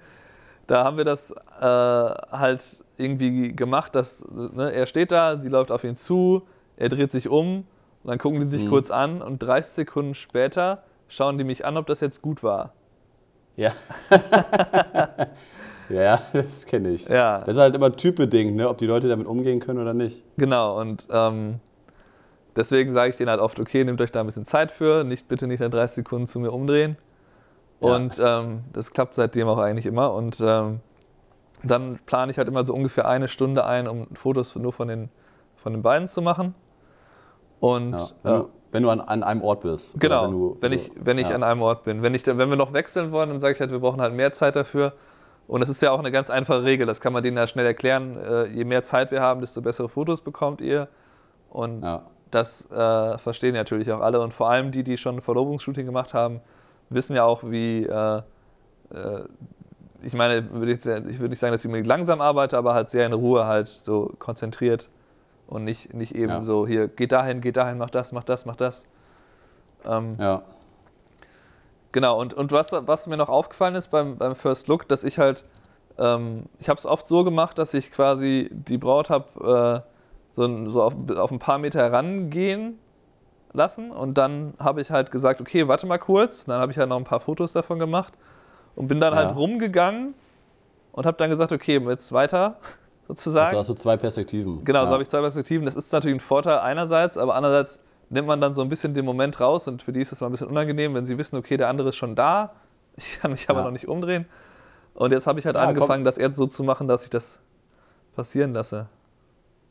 [0.67, 2.63] da haben wir das äh, halt
[2.97, 6.43] irgendwie gemacht, dass ne, er steht da, sie läuft auf ihn zu,
[6.77, 7.67] er dreht sich um
[8.03, 8.69] und dann gucken die sich Mhm.
[8.69, 12.73] kurz an und 30 Sekunden später schauen die mich an, ob das jetzt gut war.
[13.57, 13.73] Ja.
[15.89, 17.09] ja, das kenne ich.
[17.09, 17.41] Ja.
[17.41, 18.69] Das ist halt immer typbedingt, ne?
[18.69, 20.23] ob die Leute damit umgehen können oder nicht.
[20.37, 21.61] Genau, und ähm,
[22.57, 25.29] deswegen sage ich denen halt oft, okay, nehmt euch da ein bisschen Zeit für, nicht
[25.29, 26.97] bitte nicht in 30 Sekunden zu mir umdrehen.
[27.81, 27.95] Ja.
[27.95, 30.13] Und ähm, das klappt seitdem auch eigentlich immer.
[30.13, 30.81] Und ähm,
[31.63, 35.09] dann plane ich halt immer so ungefähr eine Stunde ein, um Fotos nur von den,
[35.57, 36.55] von den beiden zu machen.
[37.61, 38.09] Und Ja.
[38.23, 39.99] Wenn, äh, du, wenn du an, an einem Ort bist.
[39.99, 41.35] Genau, Wenn, du, wenn ich, wenn ich ja.
[41.35, 42.03] an einem Ort bin.
[42.03, 44.33] Wenn, ich, wenn wir noch wechseln wollen, dann sage ich halt, wir brauchen halt mehr
[44.33, 44.95] Zeit dafür.
[45.47, 47.67] Und es ist ja auch eine ganz einfache Regel, das kann man denen ja schnell
[47.67, 48.17] erklären.
[48.17, 50.89] Äh, je mehr Zeit wir haben, desto bessere Fotos bekommt ihr.
[51.49, 52.05] Und Ja.
[52.31, 54.21] Das äh, verstehen natürlich auch alle.
[54.21, 56.41] Und vor allem die, die schon ein Verlobungsshooting gemacht haben,
[56.89, 57.85] wissen ja auch, wie.
[57.85, 58.23] Äh,
[58.93, 59.25] äh,
[60.03, 60.81] ich meine, ich würde nicht
[61.39, 64.89] sagen, dass ich unbedingt langsam arbeite, aber halt sehr in Ruhe, halt so konzentriert
[65.47, 66.43] und nicht, nicht eben Ja.
[66.43, 68.87] so, hier, geht dahin, geht dahin, mach das, mach das, mach das.
[69.85, 70.43] Ähm, ja.
[71.93, 75.19] Genau, und, und was, was mir noch aufgefallen ist beim, beim First Look, dass ich
[75.19, 75.45] halt,
[75.99, 79.90] ähm, ich habe es oft so gemacht, dass ich quasi die Braut habe äh,
[80.41, 82.79] so, ein- so auf, auf ein paar Meter herangehen
[83.53, 86.89] lassen und dann habe ich halt gesagt, okay, warte mal kurz, dann habe ich halt
[86.89, 88.15] noch ein paar Fotos davon gemacht
[88.77, 89.19] und bin dann Ja.
[89.27, 90.15] halt rumgegangen
[90.93, 92.57] und habe dann gesagt, okay, jetzt weiter
[93.09, 93.49] sozusagen.
[93.49, 94.65] Also hast du zwei Perspektiven.
[94.65, 94.87] Genau, ja.
[94.87, 95.65] so habe ich zwei Perspektiven.
[95.65, 99.05] Das ist natürlich ein Vorteil einerseits, aber andererseits nimmt man dann so ein bisschen den
[99.05, 101.57] Moment raus und für die ist es mal ein bisschen unangenehm, wenn sie wissen, okay,
[101.57, 102.53] der andere ist schon da,
[102.97, 103.65] ich kann mich aber Ja.
[103.67, 104.27] noch nicht umdrehen.
[104.95, 105.69] Und jetzt habe ich halt Ja, komm.
[105.71, 107.41] angefangen, das eher so zu machen, dass ich das
[108.15, 108.87] passieren lasse.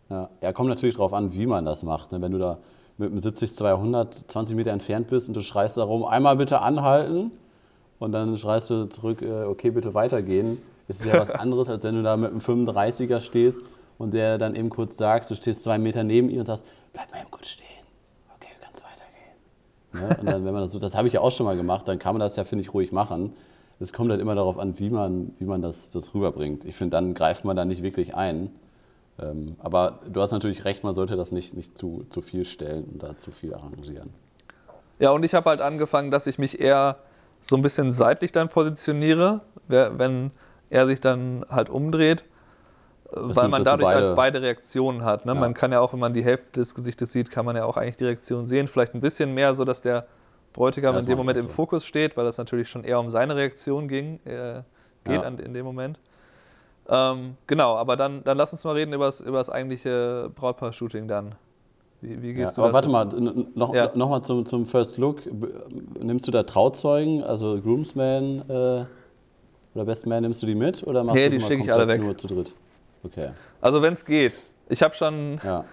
[0.10, 0.30] Ja.
[0.42, 2.12] ja, kommt natürlich darauf an, wie man das macht.
[2.12, 2.22] Ne?
[2.22, 2.58] Wenn du da
[2.98, 7.32] mit einem 70-200 20 Meter entfernt bist und du schreist darum, einmal bitte anhalten,
[8.00, 10.58] und dann schreist du zurück, äh, okay, bitte weitergehen.
[10.88, 13.62] Ist ja was anderes, als wenn du da mit einem 35er stehst
[13.98, 17.12] und der dann eben kurz sagst, du stehst zwei Meter neben ihm und sagst, bleib
[17.12, 17.68] mal eben kurz stehen.
[18.36, 20.10] Okay, du kannst weitergehen.
[20.10, 20.18] Ne?
[20.20, 22.00] Und dann, wenn man das so, das habe ich ja auch schon mal gemacht, dann
[22.00, 23.34] kann man das ja, finde ich, ruhig machen.
[23.82, 26.66] Es kommt halt immer darauf an, wie man, wie man das, das rüberbringt.
[26.66, 28.50] Ich finde, dann greift man da nicht wirklich ein.
[29.22, 32.86] Ähm, aber du hast natürlich recht, man sollte das nicht, nicht zu, zu viel stellen
[32.86, 34.12] und da zu viel arrangieren.
[35.00, 36.98] Ja, und ich habe halt angefangen, dass ich mich eher
[37.42, 40.32] so ein bisschen seitlich dann positioniere, wenn
[40.70, 42.24] er sich dann halt umdreht,
[43.12, 45.26] das weil man dadurch beide, halt beide Reaktionen hat.
[45.26, 45.34] Ne?
[45.34, 45.40] Ja.
[45.40, 47.78] Man kann ja auch, wenn man die Hälfte des Gesichtes sieht, kann man ja auch
[47.78, 48.68] eigentlich die Reaktion sehen.
[48.68, 50.06] Vielleicht ein bisschen mehr so, dass der
[50.54, 53.36] Bräutigam das in dem Moment im Fokus steht, weil das natürlich schon eher um seine
[53.36, 54.62] Reaktion ging, äh,
[55.06, 55.22] geht ja.
[55.22, 56.00] an, in dem Moment.
[56.90, 61.36] Ähm, genau, aber dann, dann lass uns mal reden über das eigentliche Brautpaar-Shooting dann.
[62.02, 63.06] Wie, wie gehst ja, du aber warte mal,
[63.56, 63.92] noch, ja.
[63.94, 65.22] noch mal zum, zum First Look.
[66.00, 68.86] Nimmst du da Trauzeugen, also Groomsman äh,
[69.76, 71.88] oder Best Man, nimmst du die mit oder machst nee, du die schicke ich alle
[71.88, 72.02] weg.
[72.02, 72.56] nur zu dritt?
[73.04, 73.30] Okay.
[73.62, 74.34] Also wenn es geht.
[74.70, 75.66] Ich habe schon, ja.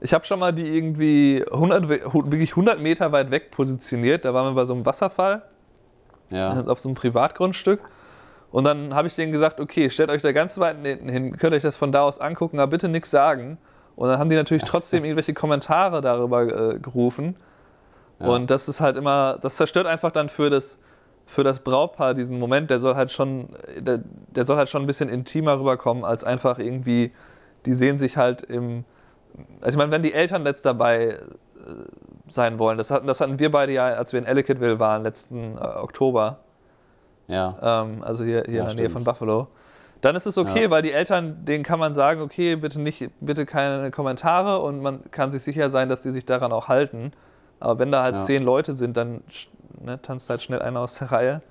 [0.00, 4.24] ich schon mal die irgendwie 100, wirklich 100 Meter weit weg positioniert.
[4.24, 5.42] Da waren wir bei so einem Wasserfall
[6.30, 6.64] ja.
[6.66, 7.80] auf so einem Privatgrundstück.
[8.52, 11.54] Und dann habe ich denen gesagt, okay, stellt euch da ganz weit hinten hin, könnt
[11.54, 13.58] euch das von da aus angucken, aber bitte nichts sagen.
[13.96, 17.36] Und dann haben die natürlich trotzdem irgendwelche Kommentare darüber äh, gerufen.
[18.20, 18.26] Ja.
[18.26, 20.78] Und das ist halt immer, das zerstört einfach dann für das,
[21.26, 24.86] für das Brautpaar diesen Moment, der soll halt schon, der, der soll halt schon ein
[24.86, 27.12] bisschen intimer rüberkommen, als einfach irgendwie,
[27.64, 28.84] die sehen sich halt im,
[29.62, 31.18] also ich meine, wenn die Eltern jetzt dabei äh,
[32.28, 35.56] sein wollen, das hatten, das hatten wir beide ja, als wir in Ellicottville waren, letzten
[35.56, 36.40] äh, Oktober.
[37.28, 37.82] Ja.
[37.82, 38.80] Ähm, also hier, hier ja, in der stimmt.
[38.80, 39.48] Nähe von Buffalo
[40.02, 40.70] dann ist es okay, ja.
[40.70, 45.10] weil die Eltern, denen kann man sagen, okay, bitte nicht, bitte keine Kommentare und man
[45.12, 47.12] kann sich sicher sein, dass die sich daran auch halten.
[47.60, 48.24] Aber wenn da halt ja.
[48.24, 49.22] zehn Leute sind, dann
[49.80, 51.42] ne, tanzt halt schnell einer aus der Reihe.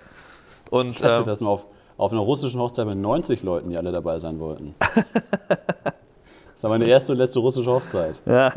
[0.69, 1.65] Und, ich hatte ähm, das mal auf,
[1.97, 4.75] auf einer russischen Hochzeit mit 90 Leuten, die alle dabei sein wollten.
[6.53, 8.21] das war meine erste und letzte russische Hochzeit.
[8.25, 8.51] Ja.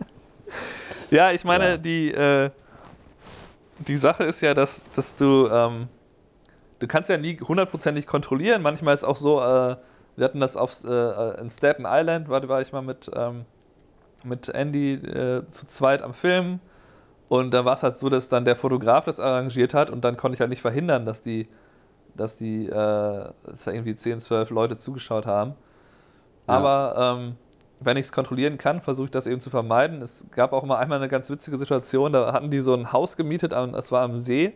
[1.10, 1.76] ja, ich meine, ja.
[1.78, 2.50] Die, äh,
[3.78, 5.48] die Sache ist ja, dass, dass du.
[5.50, 5.88] Ähm,
[6.82, 8.60] du kannst ja nie hundertprozentig kontrollieren.
[8.60, 9.76] Manchmal ist auch so, äh,
[10.16, 13.44] wir hatten das auf, äh, in Staten Island, war, war ich mal mit, ähm,
[14.24, 16.58] mit Andy äh, zu zweit am Film.
[17.28, 20.16] Und da war es halt so, dass dann der Fotograf das arrangiert hat und dann
[20.16, 21.48] konnte ich halt nicht verhindern, dass die,
[22.14, 25.54] dass die, äh, dass da irgendwie 10, 12 Leute zugeschaut haben.
[26.48, 26.54] Ja.
[26.54, 27.36] Aber ähm,
[27.80, 30.02] wenn ich es kontrollieren kann, versuche ich das eben zu vermeiden.
[30.02, 33.16] Es gab auch mal einmal eine ganz witzige Situation, da hatten die so ein Haus
[33.16, 34.52] gemietet, das war am See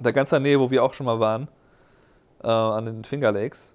[0.00, 1.48] da ganz in der Nähe, wo wir auch schon mal waren,
[2.42, 3.74] äh, an den Finger Lakes.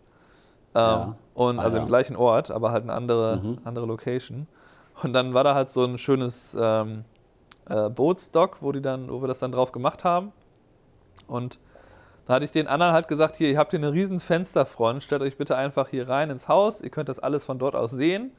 [0.73, 1.15] Ähm, ja.
[1.33, 1.83] Und ah, also ja.
[1.83, 3.57] im gleichen Ort, aber halt eine andere, mhm.
[3.63, 4.47] andere Location.
[5.03, 7.05] Und dann war da halt so ein schönes ähm,
[7.69, 10.31] äh, Bootsdock, wo, die dann, wo wir das dann drauf gemacht haben.
[11.27, 11.59] Und
[12.27, 15.21] da hatte ich den anderen halt gesagt, hier, ihr habt hier eine riesen Fensterfront, stellt
[15.21, 18.31] euch bitte einfach hier rein ins Haus, ihr könnt das alles von dort aus sehen.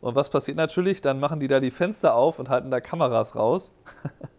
[0.00, 1.00] Und was passiert natürlich?
[1.00, 3.72] Dann machen die da die Fenster auf und halten da Kameras raus.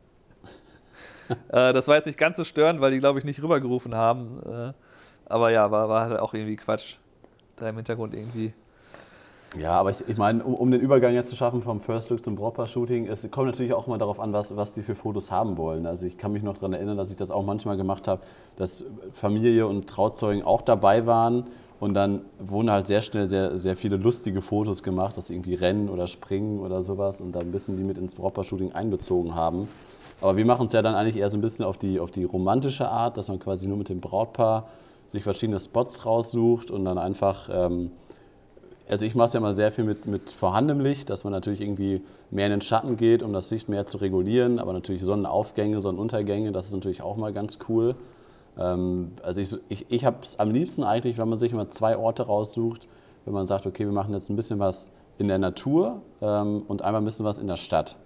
[1.49, 4.41] äh, das war jetzt nicht ganz so störend, weil die, glaube ich, nicht rübergerufen haben.
[4.45, 4.73] Äh,
[5.25, 6.95] aber ja, war, war halt auch irgendwie Quatsch.
[7.55, 8.53] Da im Hintergrund irgendwie.
[9.57, 12.23] Ja, aber ich, ich meine, um, um, den Übergang jetzt zu schaffen vom First Look
[12.23, 15.57] zum Brautpaar-Shooting, es kommt natürlich auch immer darauf an, was, was die für Fotos haben
[15.57, 15.87] wollen.
[15.87, 18.21] Also ich kann mich noch daran erinnern, dass ich das auch manchmal gemacht habe,
[18.57, 21.47] dass Familie und Trauzeugen auch dabei waren
[21.79, 25.55] und dann wurden halt sehr schnell sehr, sehr viele lustige Fotos gemacht, dass sie irgendwie
[25.55, 29.67] rennen oder springen oder sowas und dann ein bisschen die mit ins Brautpaar-Shooting einbezogen haben.
[30.21, 32.25] Aber wir machen es ja dann eigentlich eher so ein bisschen auf die, auf die
[32.25, 34.67] romantische Art, dass man quasi nur mit dem Brautpaar
[35.07, 37.91] sich verschiedene Spots raussucht und dann einfach, ähm,
[38.87, 41.61] also ich mache es ja mal sehr viel mit, mit vorhandenem Licht, dass man natürlich
[41.61, 42.01] irgendwie
[42.31, 46.51] mehr in den Schatten geht, um das Licht mehr zu regulieren, aber natürlich Sonnenaufgänge, Sonnenuntergänge,
[46.51, 47.95] das ist natürlich auch mal ganz cool.
[48.57, 51.97] Ähm, also ich, ich, ich habe es am liebsten eigentlich, wenn man sich mal zwei
[51.97, 52.87] Orte raussucht,
[53.25, 56.81] wenn man sagt, okay, wir machen jetzt ein bisschen was in der Natur ähm, und
[56.81, 57.97] einmal ein bisschen was in der Stadt.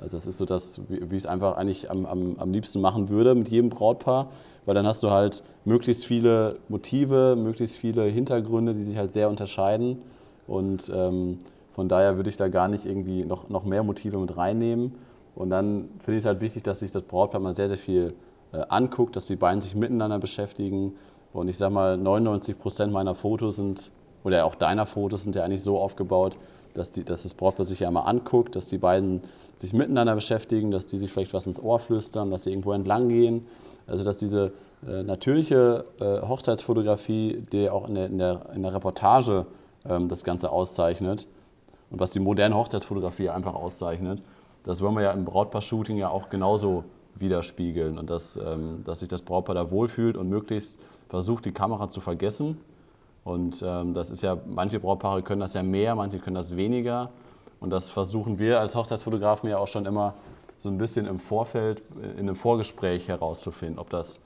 [0.00, 3.08] Also das ist so das, wie, ich es einfach eigentlich am, am, am liebsten machen
[3.08, 4.28] würde mit jedem Brautpaar,
[4.64, 9.28] weil dann hast du halt möglichst viele Motive, möglichst viele Hintergründe, die sich halt sehr
[9.28, 9.98] unterscheiden.
[10.46, 11.40] Und ähm,
[11.72, 14.94] von daher würde ich da gar nicht irgendwie noch, noch mehr Motive mit reinnehmen.
[15.34, 18.14] Und dann finde ich es halt wichtig, dass sich das Brautpaar mal sehr, sehr viel
[18.52, 20.94] äh, anguckt, dass die beiden sich miteinander beschäftigen.
[21.32, 23.90] Und ich sage mal, 99 Prozent meiner Fotos sind,
[24.24, 26.36] oder auch deiner Fotos sind ja eigentlich so aufgebaut,
[26.74, 29.22] dass, die, dass das Brautpaar sich ja mal anguckt, dass die beiden
[29.56, 33.08] sich miteinander beschäftigen, dass die sich vielleicht was ins Ohr flüstern, dass sie irgendwo entlang
[33.08, 33.46] gehen.
[33.86, 34.52] Also dass diese
[34.86, 39.46] äh, natürliche äh, Hochzeitsfotografie, die auch in der, in der, in der Reportage
[39.88, 41.26] ähm, das Ganze auszeichnet
[41.90, 44.20] und was die moderne Hochzeitsfotografie einfach auszeichnet,
[44.62, 46.84] das wollen wir ja im Brautpaar-Shooting ja auch genauso
[47.16, 50.78] widerspiegeln und dass, ähm, dass sich das Brautpaar da wohlfühlt und möglichst
[51.08, 52.58] versucht, die Kamera zu vergessen.
[53.24, 57.10] Und ähm, das ist ja, manche Brautpaare können das ja mehr, manche können das weniger.
[57.60, 60.14] Und das versuchen wir als Hochzeitsfotografen ja auch schon immer
[60.58, 64.20] so ein bisschen im Vorfeld, in einem Vorgespräch herauszufinden, ob das,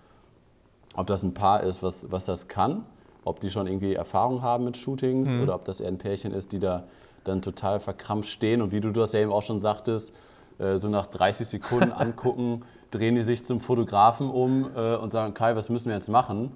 [0.95, 2.85] ob das ein Paar ist, was, was das kann,
[3.25, 5.43] ob die schon irgendwie Erfahrung haben mit Shootings mhm.
[5.43, 6.85] oder ob das eher ein Pärchen ist, die da
[7.25, 8.63] dann total verkrampft stehen.
[8.63, 10.13] Und wie du das ja eben auch schon sagtest,
[10.59, 15.35] äh, so nach 30 Sekunden angucken, drehen die sich zum Fotografen um äh, und sagen,
[15.35, 16.53] Kai, was müssen wir jetzt machen?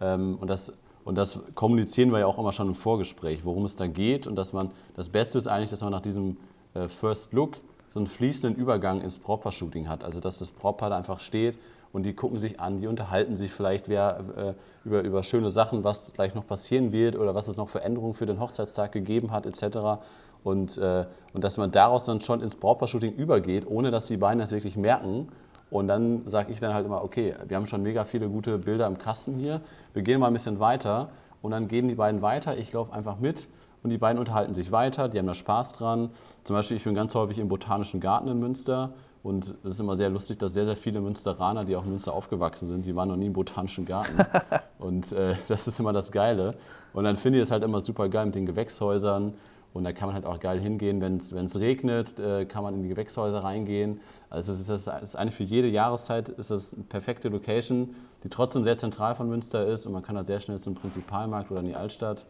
[0.00, 0.72] Ähm, und das
[1.04, 4.26] und das kommunizieren wir ja auch immer schon im Vorgespräch, worum es da geht.
[4.26, 6.38] Und dass man, das Beste ist eigentlich, dass man nach diesem
[6.72, 7.58] äh, First Look
[7.90, 10.02] so einen fließenden Übergang ins Proper-Shooting hat.
[10.02, 11.58] Also dass das Proper da einfach steht
[11.92, 15.84] und die gucken sich an, die unterhalten sich vielleicht wer, äh, über, über schöne Sachen,
[15.84, 19.30] was gleich noch passieren wird oder was es noch für Änderungen für den Hochzeitstag gegeben
[19.30, 20.02] hat etc.
[20.42, 24.40] Und, äh, und dass man daraus dann schon ins Proper-Shooting übergeht, ohne dass die beiden
[24.40, 25.28] das wirklich merken
[25.74, 28.86] und dann sage ich dann halt immer, okay, wir haben schon mega viele gute Bilder
[28.86, 29.60] im Kasten hier,
[29.92, 31.08] wir gehen mal ein bisschen weiter.
[31.42, 33.48] Und dann gehen die beiden weiter, ich laufe einfach mit.
[33.82, 36.10] Und die beiden unterhalten sich weiter, die haben da Spaß dran.
[36.44, 38.94] Zum Beispiel, ich bin ganz häufig im Botanischen Garten in Münster.
[39.24, 42.12] Und es ist immer sehr lustig, dass sehr, sehr viele Münsteraner, die auch in Münster
[42.12, 44.16] aufgewachsen sind, die waren noch nie im Botanischen Garten.
[44.78, 46.54] und äh, das ist immer das Geile.
[46.92, 49.34] Und dann finde ich es halt immer super geil mit den Gewächshäusern
[49.74, 52.82] und da kann man halt auch geil hingehen, wenn es regnet, äh, kann man in
[52.84, 54.00] die Gewächshäuser reingehen.
[54.30, 58.28] Also es ist, das ist eine für jede Jahreszeit ist das eine perfekte Location, die
[58.28, 61.60] trotzdem sehr zentral von Münster ist und man kann halt sehr schnell zum Prinzipalmarkt oder
[61.60, 62.24] in die Altstadt.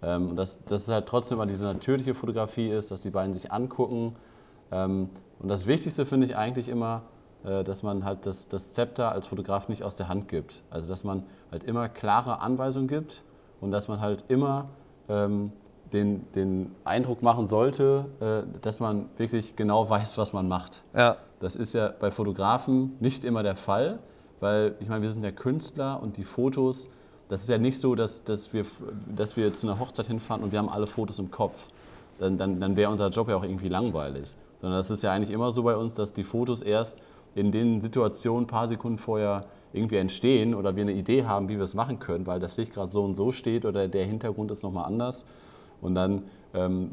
[0.00, 3.34] Ähm, und das, das ist halt trotzdem mal diese natürliche Fotografie ist, dass die beiden
[3.34, 4.16] sich angucken.
[4.72, 7.02] Ähm, und das Wichtigste finde ich eigentlich immer,
[7.44, 10.62] äh, dass man halt das, das Zepter als Fotograf nicht aus der Hand gibt.
[10.70, 13.24] Also dass man halt immer klare Anweisungen gibt
[13.60, 14.70] und dass man halt immer
[15.10, 15.52] ähm,
[15.92, 20.82] den, den Eindruck machen sollte, äh, dass man wirklich genau weiß, was man macht.
[20.94, 21.16] Ja.
[21.40, 24.00] Das ist ja bei Fotografen nicht immer der Fall,
[24.40, 26.88] weil ich meine, wir sind ja Künstler und die Fotos,
[27.28, 28.64] das ist ja nicht so, dass, dass, wir,
[29.14, 31.68] dass wir zu einer Hochzeit hinfahren und wir haben alle Fotos im Kopf.
[32.18, 34.34] Dann, dann, dann wäre unser Job ja auch irgendwie langweilig.
[34.60, 36.98] Sondern das ist ja eigentlich immer so bei uns, dass die Fotos erst
[37.34, 41.56] in den Situationen ein paar Sekunden vorher irgendwie entstehen oder wir eine Idee haben, wie
[41.56, 44.50] wir es machen können, weil das Licht gerade so und so steht oder der Hintergrund
[44.50, 45.24] ist nochmal anders.
[45.80, 46.92] Und dann ähm,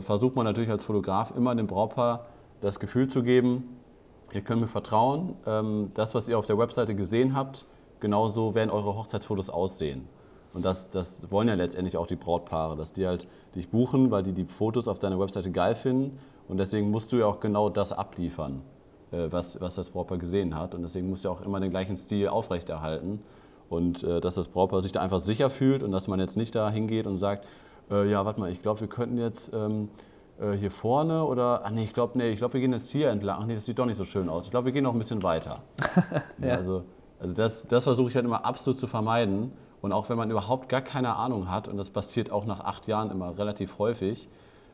[0.00, 2.26] versucht man natürlich als Fotograf immer dem Brautpaar
[2.60, 3.76] das Gefühl zu geben,
[4.32, 7.66] ihr könnt mir vertrauen, ähm, das, was ihr auf der Webseite gesehen habt,
[8.00, 10.08] genauso werden eure Hochzeitsfotos aussehen.
[10.52, 14.22] Und das, das wollen ja letztendlich auch die Brautpaare, dass die halt dich buchen, weil
[14.22, 16.18] die die Fotos auf deiner Webseite geil finden.
[16.48, 18.62] Und deswegen musst du ja auch genau das abliefern,
[19.10, 20.74] äh, was, was das Brautpaar gesehen hat.
[20.74, 23.22] Und deswegen musst du auch immer den gleichen Stil aufrechterhalten.
[23.68, 26.54] Und äh, dass das Brautpaar sich da einfach sicher fühlt und dass man jetzt nicht
[26.54, 27.46] da hingeht und sagt,
[27.90, 29.88] äh, ja, warte mal, ich glaube, wir könnten jetzt ähm,
[30.40, 33.38] äh, hier vorne oder, ach nee, ich glaube, nee, ich wir gehen jetzt hier entlang.
[33.40, 34.44] Ach nee, das sieht doch nicht so schön aus.
[34.44, 35.62] Ich glaube, wir gehen noch ein bisschen weiter.
[36.38, 36.54] ja.
[36.54, 36.84] Also,
[37.18, 39.52] also das, das versuche ich halt immer absolut zu vermeiden.
[39.80, 42.86] Und auch wenn man überhaupt gar keine Ahnung hat, und das passiert auch nach acht
[42.86, 44.28] Jahren immer relativ häufig,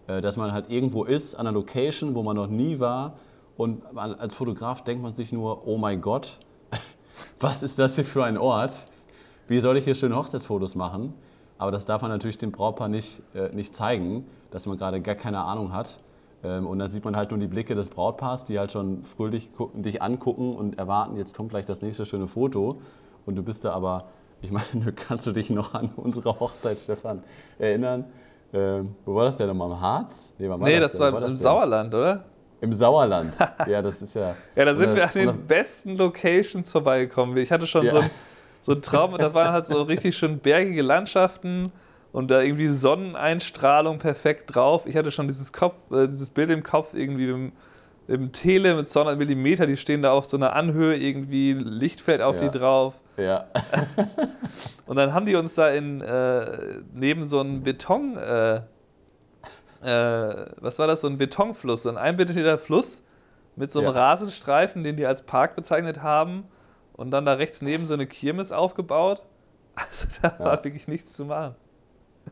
[0.07, 3.15] äh, dass man halt irgendwo ist, an einer Location, wo man noch nie war.
[3.57, 6.39] Und als Fotograf denkt man sich nur, oh mein Gott,
[7.41, 8.87] was ist das hier für ein Ort?
[9.47, 11.15] Wie soll ich hier schöne Hochzeitsfotos machen?
[11.63, 15.15] Aber das darf man natürlich dem Brautpaar nicht, äh, nicht zeigen, dass man gerade gar
[15.15, 16.01] keine Ahnung hat.
[16.43, 19.55] Ähm, und dann sieht man halt nur die Blicke des Brautpaars, die halt schon fröhlich
[19.55, 22.81] gucken, dich angucken und erwarten, jetzt kommt gleich das nächste schöne Foto.
[23.27, 24.07] Und du bist da aber,
[24.41, 27.23] ich meine, kannst du dich noch an unsere Hochzeit, Stefan,
[27.61, 28.07] erinnern?
[28.53, 29.71] Ähm, wo war das denn nochmal?
[29.71, 30.33] Im Harz?
[30.39, 32.25] Nee, war nee das, das war, war im Sauerland, oder?
[32.61, 33.37] Im Sauerland.
[33.69, 34.35] ja, das ist ja.
[34.57, 37.37] ja, da sind wir an den besten Locations vorbeigekommen.
[37.37, 37.91] Ich hatte schon ja.
[37.93, 38.11] so ein
[38.63, 39.13] so ein Traum.
[39.13, 41.73] Und das waren halt so richtig schön bergige Landschaften
[42.13, 44.87] und da irgendwie Sonneneinstrahlung perfekt drauf.
[44.87, 47.53] Ich hatte schon dieses, Kopf, äh, dieses Bild im Kopf irgendwie im,
[48.09, 52.23] im Tele mit 200 mm, die stehen da auf so einer Anhöhe, irgendwie Licht fällt
[52.23, 52.49] auf ja.
[52.49, 52.95] die drauf.
[53.17, 53.47] Ja.
[54.87, 56.59] und dann haben die uns da in, äh,
[56.95, 58.61] neben so einem Beton, äh,
[59.83, 63.03] äh was war das, so ein Betonfluss, so ein einbetteter Fluss
[63.57, 64.01] mit so einem ja.
[64.01, 66.45] Rasenstreifen, den die als Park bezeichnet haben
[67.03, 69.23] und dann da rechts neben so eine Kirmes aufgebaut.
[69.75, 70.45] Also da ja.
[70.45, 71.55] war wirklich nichts zu machen.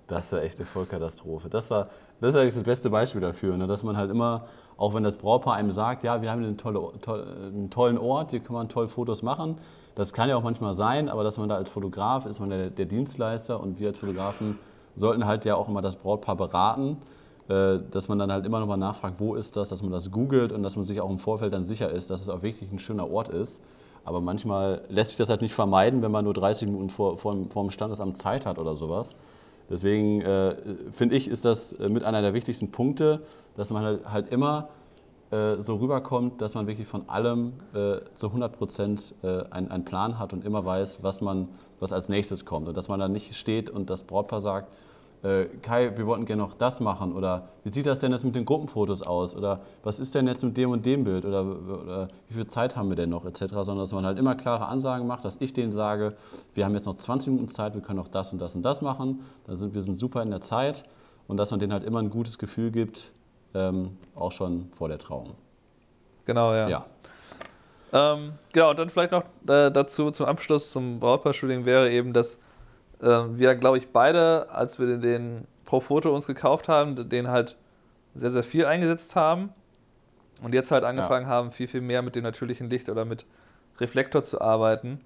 [0.06, 1.48] Das war echt eine Vollkatastrophe.
[1.48, 1.88] Das war,
[2.20, 3.66] das ist eigentlich das beste Beispiel dafür, ne?
[3.66, 6.80] dass man halt immer, auch wenn das Brautpaar einem sagt, ja, wir haben einen, tolle,
[7.00, 9.56] toll, einen tollen Ort, hier kann man toll Fotos machen.
[9.94, 12.70] Das kann ja auch manchmal sein, aber dass man da als Fotograf ist, man der,
[12.70, 14.58] der Dienstleister und wir als Fotografen
[14.96, 16.98] sollten halt ja auch immer das Brautpaar beraten,
[17.48, 20.52] äh, dass man dann halt immer nochmal nachfragt, wo ist das, dass man das googelt
[20.52, 22.78] und dass man sich auch im Vorfeld dann sicher ist, dass es auch wirklich ein
[22.78, 23.62] schöner Ort ist.
[24.04, 27.36] Aber manchmal lässt sich das halt nicht vermeiden, wenn man nur 30 Minuten vor, vor,
[27.48, 29.16] vor dem Standesamt Zeit hat oder sowas.
[29.68, 30.56] Deswegen äh,
[30.90, 33.22] finde ich, ist das äh, mit einer der wichtigsten Punkte,
[33.56, 34.68] dass man halt, halt immer
[35.30, 39.84] äh, so rüberkommt, dass man wirklich von allem äh, zu 100 Prozent äh, einen, einen
[39.84, 42.66] Plan hat und immer weiß, was, man, was als nächstes kommt.
[42.66, 44.72] Und dass man da nicht steht und das Brautpaar sagt,
[45.22, 48.34] äh, Kai, wir wollten gerne noch das machen oder wie sieht das denn jetzt mit
[48.34, 52.08] den Gruppenfotos aus oder was ist denn jetzt mit dem und dem Bild oder, oder
[52.28, 55.06] wie viel Zeit haben wir denn noch etc., sondern dass man halt immer klare Ansagen
[55.06, 56.16] macht, dass ich denen sage,
[56.54, 58.80] wir haben jetzt noch 20 Minuten Zeit, wir können noch das und das und das
[58.80, 60.84] machen, dann sind wir sind super in der Zeit
[61.28, 63.12] und dass man denen halt immer ein gutes Gefühl gibt,
[63.54, 65.34] ähm, auch schon vor der Trauung.
[66.24, 66.68] Genau, ja.
[66.68, 66.86] ja.
[67.92, 72.38] Ähm, genau, und dann vielleicht noch äh, dazu zum Abschluss zum Brautpaar-Shooting wäre eben, dass
[73.00, 77.56] wir, glaube ich, beide, als wir den, den Pro Foto uns gekauft haben, den halt
[78.14, 79.50] sehr, sehr viel eingesetzt haben
[80.42, 81.32] und jetzt halt angefangen ja.
[81.32, 83.24] haben, viel, viel mehr mit dem natürlichen Licht oder mit
[83.78, 85.00] Reflektor zu arbeiten.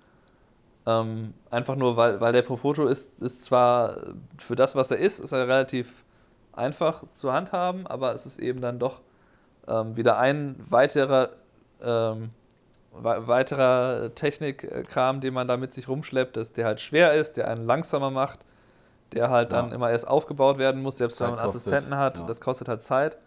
[0.87, 3.98] Ähm, einfach nur, weil, weil der Profoto ist, ist zwar
[4.38, 6.04] für das, was er ist, ist er relativ
[6.52, 9.00] einfach zu handhaben, aber es ist eben dann doch
[9.66, 11.30] ähm, wieder ein weiterer,
[11.83, 12.30] ähm,
[13.02, 17.64] weiterer Technikkram, den man da mit sich rumschleppt, dass der halt schwer ist, der einen
[17.64, 18.40] langsamer macht,
[19.12, 19.61] der halt ja.
[19.61, 21.72] dann immer erst aufgebaut werden muss, selbst Zeit wenn man kostet.
[21.72, 22.26] Assistenten hat, ja.
[22.26, 23.18] das kostet halt Zeit.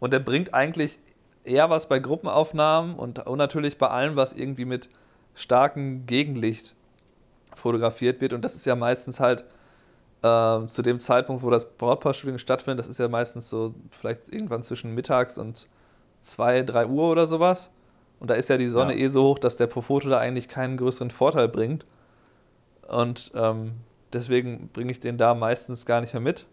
[0.00, 0.98] Und der bringt eigentlich
[1.44, 4.88] eher was bei Gruppenaufnahmen und, und natürlich bei allem, was irgendwie mit
[5.34, 6.74] starkem Gegenlicht
[7.54, 8.32] fotografiert wird.
[8.32, 9.44] Und das ist ja meistens halt
[10.22, 14.62] äh, zu dem Zeitpunkt, wo das Brautpaar-Shooting stattfindet, das ist ja meistens so vielleicht irgendwann
[14.62, 15.68] zwischen mittags und
[16.22, 17.70] 2, 3 Uhr oder sowas.
[18.22, 19.00] Und da ist ja die Sonne ja.
[19.00, 21.84] eh so hoch, dass der Profoto da eigentlich keinen größeren Vorteil bringt.
[22.86, 23.72] Und ähm,
[24.12, 26.46] deswegen bringe ich den da meistens gar nicht mehr mit.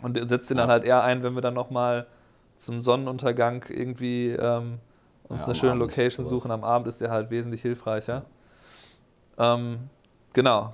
[0.00, 0.62] Und setze den ja.
[0.62, 2.06] dann halt eher ein, wenn wir dann nochmal
[2.56, 4.78] zum Sonnenuntergang irgendwie ähm,
[5.24, 6.50] uns ja, eine schöne Abend Location suchen.
[6.50, 8.24] Am Abend ist der halt wesentlich hilfreicher.
[9.36, 9.90] Ähm,
[10.32, 10.72] genau.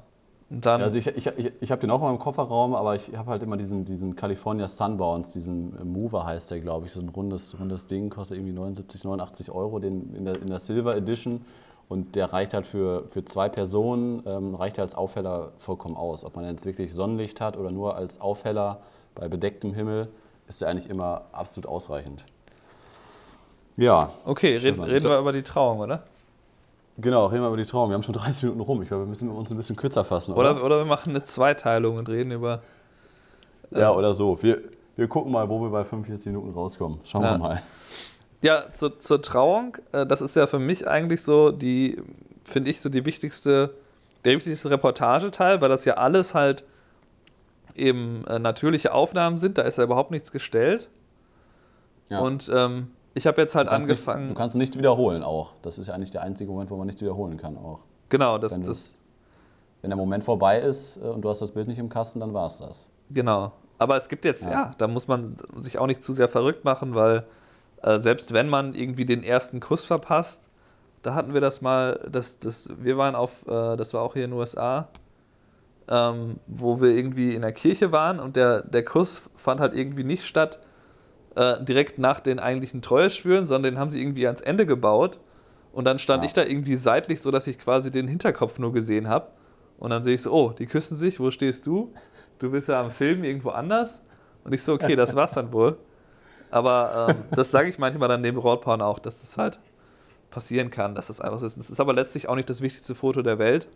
[0.60, 3.30] Dann also ich, ich, ich, ich habe den auch mal im Kofferraum, aber ich habe
[3.30, 6.92] halt immer diesen, diesen California Sunbounce, diesen äh, Mover heißt der, glaube ich.
[6.92, 10.46] Das ist ein rundes, rundes Ding, kostet irgendwie 79, 89 Euro den, in, der, in
[10.46, 11.44] der Silver Edition.
[11.88, 16.24] Und der reicht halt für, für zwei Personen, ähm, reicht als Aufheller vollkommen aus.
[16.24, 18.80] Ob man jetzt wirklich Sonnenlicht hat oder nur als Aufheller
[19.14, 20.08] bei bedecktem Himmel,
[20.48, 22.24] ist der eigentlich immer absolut ausreichend.
[23.76, 24.12] Ja.
[24.24, 26.04] Okay, reden, reden wir über die Trauung, oder?
[26.96, 27.90] Genau, reden wir über die Trauung.
[27.90, 28.82] Wir haben schon 30 Minuten rum.
[28.82, 30.34] Ich glaube, wir müssen uns ein bisschen kürzer fassen.
[30.34, 32.62] Oder, oder, oder wir machen eine Zweiteilung und reden über.
[33.72, 34.42] Äh ja, oder so.
[34.42, 34.60] Wir,
[34.96, 37.00] wir gucken mal, wo wir bei 45 Minuten rauskommen.
[37.04, 37.32] Schauen ja.
[37.32, 37.62] wir mal.
[38.42, 42.00] Ja, zu, zur Trauung, äh, das ist ja für mich eigentlich so die,
[42.44, 43.74] finde ich, so die wichtigste,
[44.24, 46.62] der wichtigste Reportageteil, weil das ja alles halt
[47.74, 49.58] eben äh, natürliche Aufnahmen sind.
[49.58, 50.90] Da ist ja überhaupt nichts gestellt.
[52.10, 52.20] Ja.
[52.20, 54.24] Und ähm, ich habe jetzt halt du angefangen.
[54.24, 55.52] Nicht, du kannst nichts wiederholen auch.
[55.62, 57.80] Das ist ja eigentlich der einzige Moment, wo man nichts wiederholen kann auch.
[58.08, 58.98] Genau, das, wenn, das,
[59.82, 62.34] wenn der Moment vorbei ist äh, und du hast das Bild nicht im Kasten, dann
[62.34, 62.90] war es das.
[63.10, 63.52] Genau.
[63.78, 64.50] Aber es gibt jetzt, ja.
[64.50, 64.70] ja.
[64.78, 67.24] da muss man sich auch nicht zu sehr verrückt machen, weil
[67.82, 70.48] äh, selbst wenn man irgendwie den ersten Kuss verpasst,
[71.02, 74.24] da hatten wir das mal, das, das, wir waren auf, äh, das war auch hier
[74.24, 74.88] in den USA,
[75.88, 80.04] ähm, wo wir irgendwie in der Kirche waren und der, der Kuss fand halt irgendwie
[80.04, 80.58] nicht statt,
[81.36, 85.18] äh, direkt nach den eigentlichen Treueschwüren, sondern den haben sie irgendwie ans Ende gebaut.
[85.72, 86.26] Und dann stand ja.
[86.28, 89.28] ich da irgendwie seitlich, so dass ich quasi den Hinterkopf nur gesehen habe.
[89.78, 91.92] Und dann sehe ich so, oh, die küssen sich, wo stehst du?
[92.38, 94.02] Du bist ja am Film irgendwo anders.
[94.44, 95.76] Und ich so, okay, das war's dann wohl.
[96.50, 99.58] Aber ähm, das sage ich manchmal dann neben Brautpaaren auch, dass das halt
[100.30, 101.58] passieren kann, dass das einfach so ist.
[101.58, 103.66] Das ist aber letztlich auch nicht das wichtigste Foto der Welt.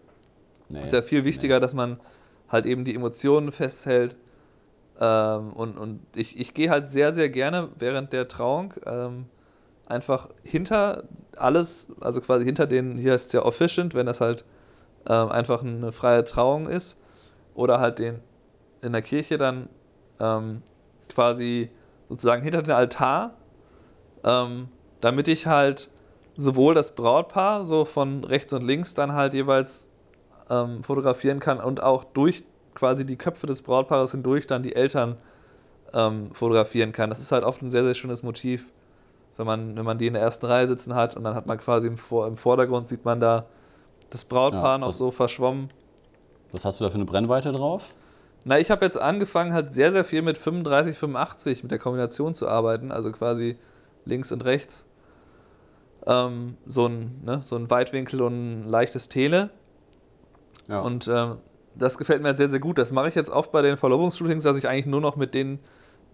[0.69, 1.61] Nee, ist ja viel wichtiger, nee.
[1.61, 1.99] dass man
[2.49, 4.17] halt eben die Emotionen festhält
[5.01, 9.27] ähm, und und ich, ich gehe halt sehr, sehr gerne während der Trauung ähm,
[9.87, 11.05] einfach hinter
[11.37, 14.45] alles, also quasi hinter den, hier heißt es ja Officiant, wenn das halt
[15.09, 16.99] ähm, einfach eine freie Trauung ist,
[17.55, 18.21] oder halt den
[18.83, 19.69] in der Kirche dann
[20.21, 20.63] ähm,
[21.09, 21.71] quasi
[22.09, 23.35] sozusagen hinter den Altar,
[24.25, 24.69] ähm,
[25.01, 25.91] damit ich halt
[26.37, 29.89] sowohl das Brautpaar so von rechts und links dann halt jeweils
[30.49, 32.45] ähm, fotografieren kann und auch durch
[32.79, 35.17] quasi die Köpfe des Brautpaares hindurch dann die Eltern
[35.93, 37.11] ähm, fotografieren kann.
[37.11, 38.73] Das ist halt oft ein sehr, sehr schönes Motiv,
[39.37, 41.59] wenn man, wenn man die in der ersten Reihe sitzen hat und dann hat man
[41.59, 43.47] quasi im, Vor im Vordergrund sieht man da
[44.11, 45.71] das Brautpaar ja, noch so verschwommen.
[46.53, 47.95] Was hast du da für eine Brennweite drauf?
[48.45, 52.35] Na, ich habe jetzt angefangen, halt sehr, sehr viel mit 35, 85 mit der Kombination
[52.35, 53.59] zu arbeiten, also quasi
[54.05, 54.87] links und rechts.
[56.07, 59.51] Ähm, so, ein, ne, so ein Weitwinkel und ein leichtes Tele.
[60.69, 60.81] Ja.
[60.81, 61.39] Und ähm,
[61.79, 62.79] das gefällt mir sehr, sehr gut.
[62.79, 65.59] Das mache ich jetzt oft bei den Verlobungsshootings, dass ich eigentlich nur noch mit den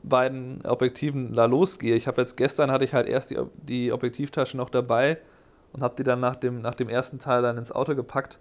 [0.03, 1.95] beiden Objektiven da losgehe.
[1.95, 5.19] Ich habe jetzt gestern hatte ich halt erst die, die Objektivtasche noch dabei
[5.73, 8.39] und habe die dann nach dem, nach dem ersten Teil dann ins Auto gepackt,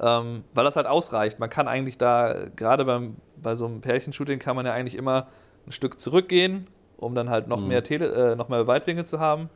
[0.00, 1.38] ähm, weil das halt ausreicht.
[1.38, 5.28] Man kann eigentlich da, gerade beim, bei so einem Pärchenshooting kann man ja eigentlich immer
[5.66, 6.66] ein Stück zurückgehen
[6.96, 7.68] um dann halt noch Mhm.
[7.68, 9.50] mehr Tele, äh, noch mehr Weitwinkel zu haben.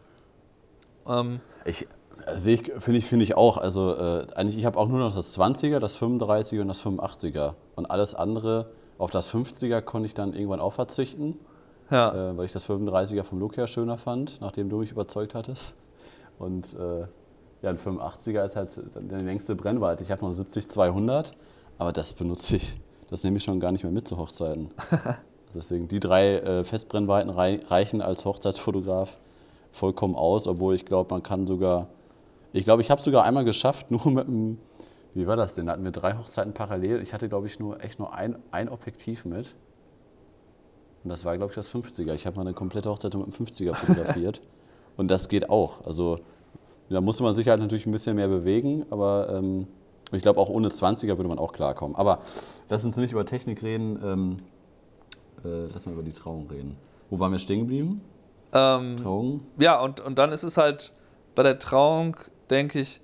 [1.06, 1.86] Ähm, Ich,
[2.34, 3.56] sehe ich, finde ich, finde ich auch.
[3.56, 7.54] Also äh, eigentlich, ich habe auch nur noch das 20er, das 35er und das 85er.
[7.76, 11.38] Und alles andere, auf das 50er konnte ich dann irgendwann auch verzichten,
[11.90, 12.30] ja.
[12.30, 15.74] äh, weil ich das 35er vom Look her schöner fand, nachdem du mich überzeugt hattest.
[16.38, 17.06] Und äh,
[17.62, 20.04] ja, ein 85er ist halt die längste Brennweite.
[20.04, 21.32] Ich habe noch 70-200,
[21.78, 22.78] aber das benutze ich,
[23.10, 24.70] das nehme ich schon gar nicht mehr mit zu Hochzeiten.
[25.48, 29.16] Also deswegen, die drei äh, Festbrennweiten rei reichen als Hochzeitsfotograf
[29.72, 31.88] vollkommen aus, obwohl ich glaube, man kann sogar,
[32.58, 34.58] ich glaube, ich habe sogar einmal geschafft, nur mit einem,
[35.14, 35.66] wie war das denn?
[35.66, 37.00] Da hatten wir drei Hochzeiten parallel.
[37.02, 39.54] Ich hatte, glaube ich, nur echt nur ein, ein Objektiv mit.
[41.04, 42.12] Und das war, glaube ich, das 50er.
[42.14, 44.40] Ich habe mal eine komplette Hochzeit mit einem 50er fotografiert.
[44.96, 45.86] Und das geht auch.
[45.86, 46.18] Also
[46.88, 49.68] da musste man sich halt natürlich ein bisschen mehr bewegen, aber ähm,
[50.10, 51.94] ich glaube, auch ohne 20er würde man auch klarkommen.
[51.96, 52.20] Aber
[52.68, 54.36] lass uns nicht über Technik reden, ähm,
[55.44, 56.76] äh, lass mal über die Trauung reden.
[57.10, 58.00] Wo waren wir stehen geblieben?
[58.52, 59.40] Ähm, Trauung?
[59.58, 60.92] ja, und, und dann ist es halt
[61.34, 62.16] bei der Trauung,
[62.50, 63.00] denke ich,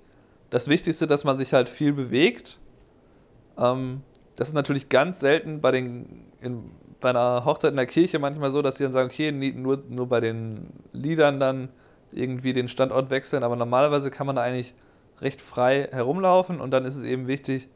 [0.49, 2.57] das Wichtigste, dass man sich halt viel bewegt.
[3.57, 4.01] Ähm,
[4.35, 8.51] das ist natürlich ganz selten bei, den, in, bei einer Hochzeit in der Kirche manchmal
[8.51, 11.69] so, dass sie dann sagen, okay, nur, nur bei den Liedern dann
[12.11, 14.73] irgendwie den Standort wechseln, aber normalerweise kann man da eigentlich
[15.21, 17.69] recht frei herumlaufen und dann ist es eben wichtig,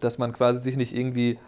[0.00, 1.38] dass man quasi sich nicht irgendwie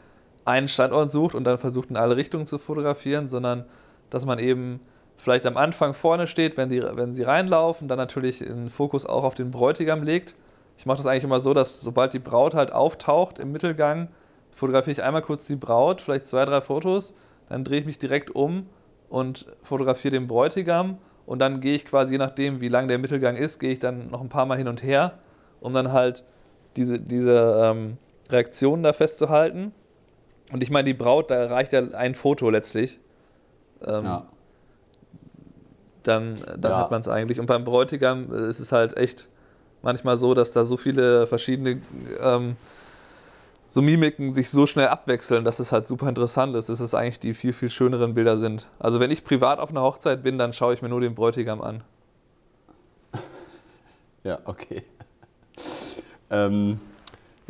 [0.45, 3.64] einen Standort sucht und dann versucht in alle Richtungen zu fotografieren, sondern
[4.09, 4.80] dass man eben
[5.21, 9.23] vielleicht am Anfang vorne steht, wenn, die, wenn sie reinlaufen, dann natürlich den Fokus auch
[9.23, 10.35] auf den Bräutigam legt.
[10.79, 14.09] Ich mache das eigentlich immer so, dass sobald die Braut halt auftaucht im Mittelgang,
[14.51, 17.14] fotografiere ich einmal kurz die Braut, vielleicht zwei, drei Fotos,
[17.49, 18.66] dann drehe ich mich direkt um
[19.09, 23.37] und fotografiere den Bräutigam und dann gehe ich quasi, je nachdem, wie lang der Mittelgang
[23.37, 25.18] ist, gehe ich dann noch ein paar Mal hin und her,
[25.61, 26.25] um dann halt
[26.77, 27.99] diese, diese ähm,
[28.31, 29.73] Reaktionen da festzuhalten.
[30.53, 32.99] Und ich meine, die Braut, da reicht ja ein Foto letztlich.
[33.85, 34.27] Ähm, Ja.
[36.03, 36.78] Dann, dann Ja.
[36.78, 37.38] hat man es eigentlich.
[37.40, 39.28] Und beim Bräutigam äh, ist es halt echt
[39.82, 41.80] manchmal so, dass da so viele verschiedene
[42.22, 42.57] ähm,
[43.68, 47.20] so Mimiken sich so schnell abwechseln, dass es halt super interessant ist, dass es eigentlich
[47.20, 48.66] die viel, viel schöneren Bilder sind.
[48.80, 51.61] Also wenn ich privat auf einer Hochzeit bin, dann schaue ich mir nur den Bräutigam
[51.62, 51.82] an.
[54.22, 54.82] Ja, okay.
[56.30, 56.78] ähm,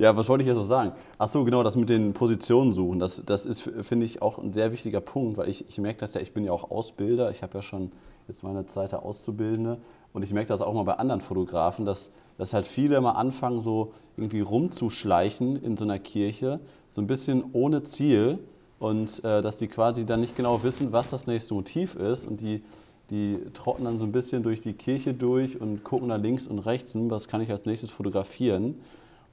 [0.01, 0.92] ja, was wollte ich jetzt noch sagen?
[1.18, 4.51] Ach so, genau, das mit den Positionen suchen, das, das ist, finde ich, auch ein
[4.51, 7.42] sehr wichtiger Punkt, weil ich, ich merke das ja, ich bin ja auch Ausbilder, ich
[7.42, 7.92] habe ja schon
[8.26, 9.76] jetzt meine Zeit der Auszubildende
[10.14, 13.61] und ich merke das auch mal bei anderen Fotografen, dass, dass halt viele mal anfangen,
[13.61, 18.38] so irgendwie rumzuschleichen in so einer Kirche, so ein bisschen ohne Ziel
[18.78, 22.40] und äh, dass die quasi dann nicht genau wissen, was das nächste Motiv ist und
[22.40, 22.62] die
[23.11, 26.61] die trotten dann so ein bisschen durch die Kirche durch und gucken da links und
[26.61, 28.76] rechts, hm, was kann ich als nächstes fotografieren.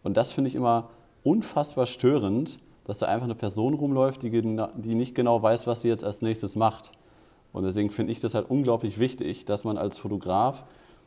[0.08, 0.88] Und das finde ich immer
[1.24, 5.89] unfassbar störend, dass da einfach eine Person rumläuft, die, die nicht genau weiß, was sie
[5.89, 6.93] jetzt als nächstes macht.
[7.51, 10.64] Und deswegen finde ich das halt unglaublich wichtig, dass man als Fotograf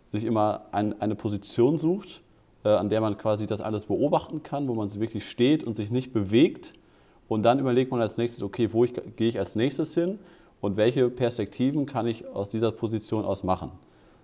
[0.09, 2.21] sich immer ein, eine Position sucht,
[2.63, 5.91] äh, an der man quasi das alles beobachten kann, wo man wirklich steht und sich
[5.91, 6.75] nicht bewegt.
[7.27, 10.19] Und dann überlegt man als nächstes, okay, wo gehe ich als nächstes hin
[10.61, 13.73] und welche Perspektiven kann ich aus dieser Position aus machen.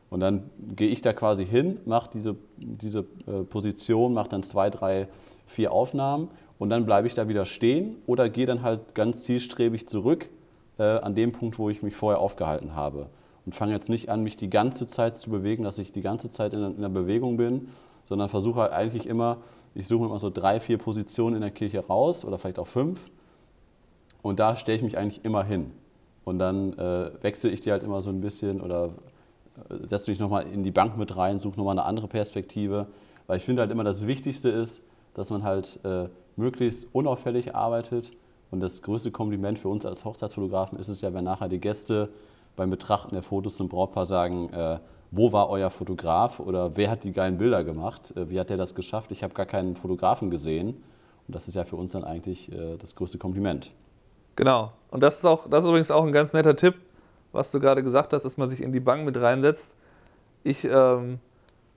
[0.09, 4.71] Und dann gehe ich da quasi hin, mache diese, diese äh, Position, mache dann zwei,
[4.71, 5.09] drei,
[5.47, 6.29] vier Aufnahmen
[6.59, 10.31] und dann bleibe ich da wieder stehen oder gehe dann halt ganz zielstrebig zurück
[10.79, 13.09] äh, an dem Punkt, wo ich mich vorher aufgehalten habe.
[13.45, 16.29] Und fange jetzt nicht an, mich die ganze Zeit zu bewegen, dass ich die ganze
[16.29, 17.69] Zeit in, in der Bewegung bin,
[18.05, 19.39] sondern versuche halt eigentlich immer,
[19.75, 23.11] ich suche immer so drei, vier Positionen in der Kirche raus oder vielleicht auch fünf
[24.27, 25.71] und da stelle ich mich eigentlich immer hin.
[26.25, 28.91] Und dann äh, wechsle ich die halt immer so ein bisschen oder
[29.71, 32.87] äh, setze mich nochmal in die Bank mit rein, suche nochmal eine andere Perspektive.
[33.27, 34.83] Weil ich finde halt immer, das Wichtigste ist,
[35.15, 38.13] dass man halt äh, möglichst unauffällig arbeitet.
[38.51, 42.11] Und das größte Kompliment für uns als Hochzeitsfotografen ist es ja, wenn nachher die Gäste
[42.55, 44.79] beim Betrachten der Fotos zum Brautpaar sagen, äh,
[45.11, 48.57] wo war euer Fotograf oder wer hat die geilen Bilder gemacht, äh, wie hat der
[48.57, 50.83] das geschafft, ich habe gar keinen Fotografen gesehen.
[51.27, 53.73] Und das ist ja für uns dann eigentlich äh, das größte Kompliment.
[54.37, 54.73] Genau.
[54.91, 56.75] Und das ist auch, das ist übrigens auch ein ganz netter Tipp,
[57.37, 59.75] was du gerade gesagt hast, dass man sich in die Bank mit reinsetzt.
[60.43, 61.19] Ich ähm,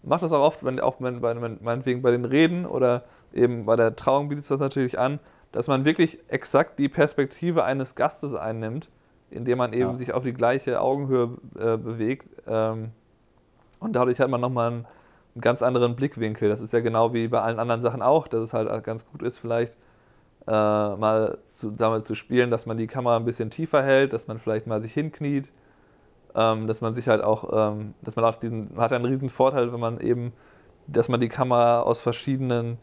[0.03, 3.03] mache das auch oft, wenn, auch wenn, bei, meinetwegen bei den Reden oder
[3.33, 5.19] eben bei der Trauung bietet es das natürlich an,
[5.51, 8.89] dass man wirklich exakt die Perspektive eines Gastes einnimmt,
[9.31, 9.97] indem man eben Ja.
[9.97, 12.27] sich auf die gleiche Augenhöhe äh, bewegt.
[12.47, 12.91] Ähm,
[13.79, 14.85] und dadurch hat man nochmal einen,
[15.35, 16.49] einen ganz anderen Blickwinkel.
[16.49, 19.21] Das ist ja genau wie bei allen anderen Sachen auch, dass es halt ganz gut
[19.23, 19.75] ist, vielleicht
[20.47, 24.27] äh, mal zu, damit zu spielen, dass man die Kamera ein bisschen tiefer hält, dass
[24.27, 25.51] man vielleicht mal sich hinkniet,
[26.35, 29.29] ähm, dass man sich halt auch, ähm, dass man auch diesen, man hat einen riesen
[29.29, 30.33] Vorteil, wenn man eben,
[30.87, 32.77] dass man die Kamera aus verschiedenen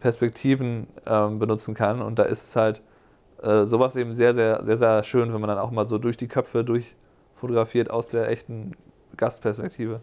[0.00, 2.82] Perspektiven ähm, benutzen kann und da ist es halt
[3.42, 6.16] äh, sowas eben sehr, sehr, sehr, sehr schön, wenn man dann auch mal so durch
[6.16, 8.72] die Köpfe durchfotografiert aus der echten
[9.16, 10.00] Gastperspektive.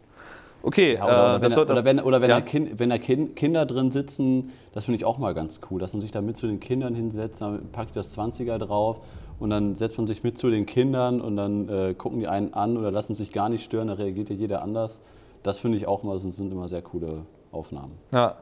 [0.65, 2.35] Okay, Ja, oder, äh, oder, wenn, das er- das- oder wenn, oder wenn, ja.
[2.39, 5.79] da kind, wenn da kind, Kinder drin sitzen, das finde ich auch mal ganz cool,
[5.79, 9.01] dass man sich da mit zu den Kindern hinsetzt, dann packt ich das 20er drauf
[9.39, 12.53] und dann setzt man sich mit zu den Kindern und dann äh, gucken die einen
[12.53, 15.01] an oder lassen sich gar nicht stören, da reagiert ja jeder anders.
[15.43, 17.91] Das finde ich auch mal, sind, sind immer sehr coole Aufnahmen.
[18.13, 18.35] Ja.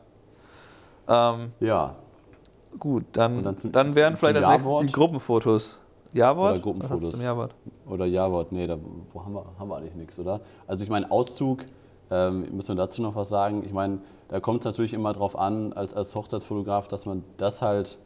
[1.07, 1.95] Ähm, Ja,
[2.79, 5.79] gut, dann, dann, dann zum- wären zum vielleicht als nächstes die Gruppenfotos.
[6.13, 6.51] Ja-Wort?
[6.53, 7.15] Oder Gruppenfotos.
[7.89, 8.77] Oder Ja-Wort, nee, da
[9.13, 10.41] wo haben, wir, haben wir eigentlich nichts, oder?
[10.67, 11.65] Also ich meine, Auszug,
[12.11, 13.63] ähm, müssen wir dazu noch was sagen?
[13.65, 17.61] Ich meine, da kommt es natürlich immer drauf an, als, als Hochzeitsfotograf, dass man das
[17.61, 17.97] halt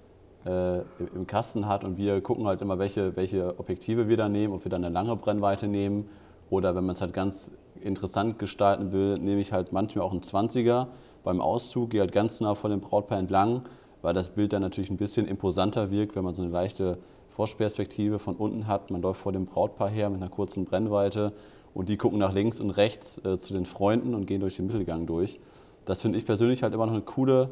[0.46, 0.78] äh,
[1.14, 4.64] im- Kasten hat und wir gucken halt immer, welche, welche Objektive wir da nehmen, ob
[4.64, 6.08] wir dann eine lange Brennweite nehmen
[6.50, 7.52] oder wenn man es halt ganz
[7.82, 10.88] interessant gestalten will, nehme ich halt manchmal auch einen 20er
[11.24, 13.64] beim Auszug, gehe halt ganz nah vor dem Brautpaar entlang,
[14.04, 17.00] weil das Bild dann natürlich ein bisschen imposanter wirkt, wenn man so eine leichte
[17.30, 18.92] Froschperspektive von unten hat.
[18.92, 21.34] Man läuft vor dem Brautpaar her mit einer kurzen Brennweite
[21.76, 24.66] und die gucken nach links und rechts äh, zu den Freunden und gehen durch den
[24.66, 25.40] Mittelgang durch.
[25.84, 27.50] Das finde ich persönlich halt immer noch eine coole,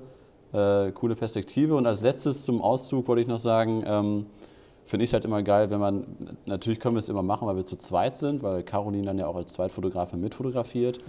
[0.53, 1.75] äh, coole Perspektive.
[1.75, 4.25] Und als letztes zum Auszug wollte ich noch sagen, ähm,
[4.85, 6.05] finde ich es halt immer geil, wenn man,
[6.45, 9.27] natürlich können wir es immer machen, weil wir zu zweit sind, weil Caroline dann ja
[9.27, 11.01] auch als Zweitfotografin mitfotografiert.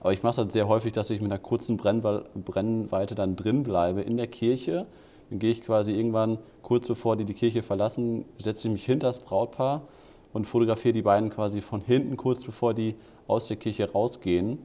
[0.00, 3.36] Aber ich mache es halt sehr häufig, dass ich mit einer kurzen Brennwe Brennweite dann
[3.36, 4.86] drin bleibe in der Kirche.
[5.28, 9.08] Dann gehe ich quasi irgendwann, kurz bevor die die Kirche verlassen, setze ich mich hinter
[9.08, 9.82] das Brautpaar
[10.32, 12.94] und fotografiere die beiden quasi von hinten, kurz bevor die
[13.26, 14.58] aus der Kirche rausgehen.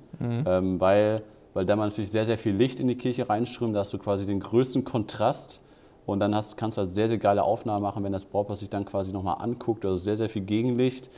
[0.47, 3.93] Ähm, weil, weil da natürlich sehr, sehr viel Licht in die Kirche reinströmt, da hast
[3.93, 5.61] du quasi den größten Kontrast
[6.05, 8.69] und dann hast, kannst du halt sehr, sehr geile Aufnahmen machen, wenn das Brautpaar sich
[8.69, 9.85] dann quasi nochmal anguckt.
[9.85, 11.09] Also sehr, sehr viel Gegenlicht.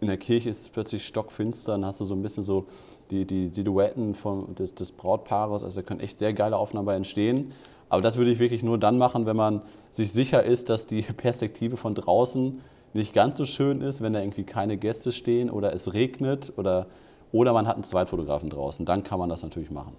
[0.00, 2.66] In der Kirche ist es plötzlich stockfinster, dann hast du so ein bisschen so
[3.10, 5.64] die, die Silhouetten vom, des, des Brautpaares.
[5.64, 7.52] Also da können echt sehr geile Aufnahmen bei entstehen.
[7.88, 11.02] Aber das würde ich wirklich nur dann machen, wenn man sich sicher ist, dass die
[11.16, 12.60] Perspektive von draußen
[12.96, 16.86] nicht ganz so schön ist, wenn da irgendwie keine Gäste stehen oder es regnet oder,
[17.32, 18.84] oder man hat einen Zweitfotografen draußen.
[18.86, 19.96] Dann kann man das natürlich machen.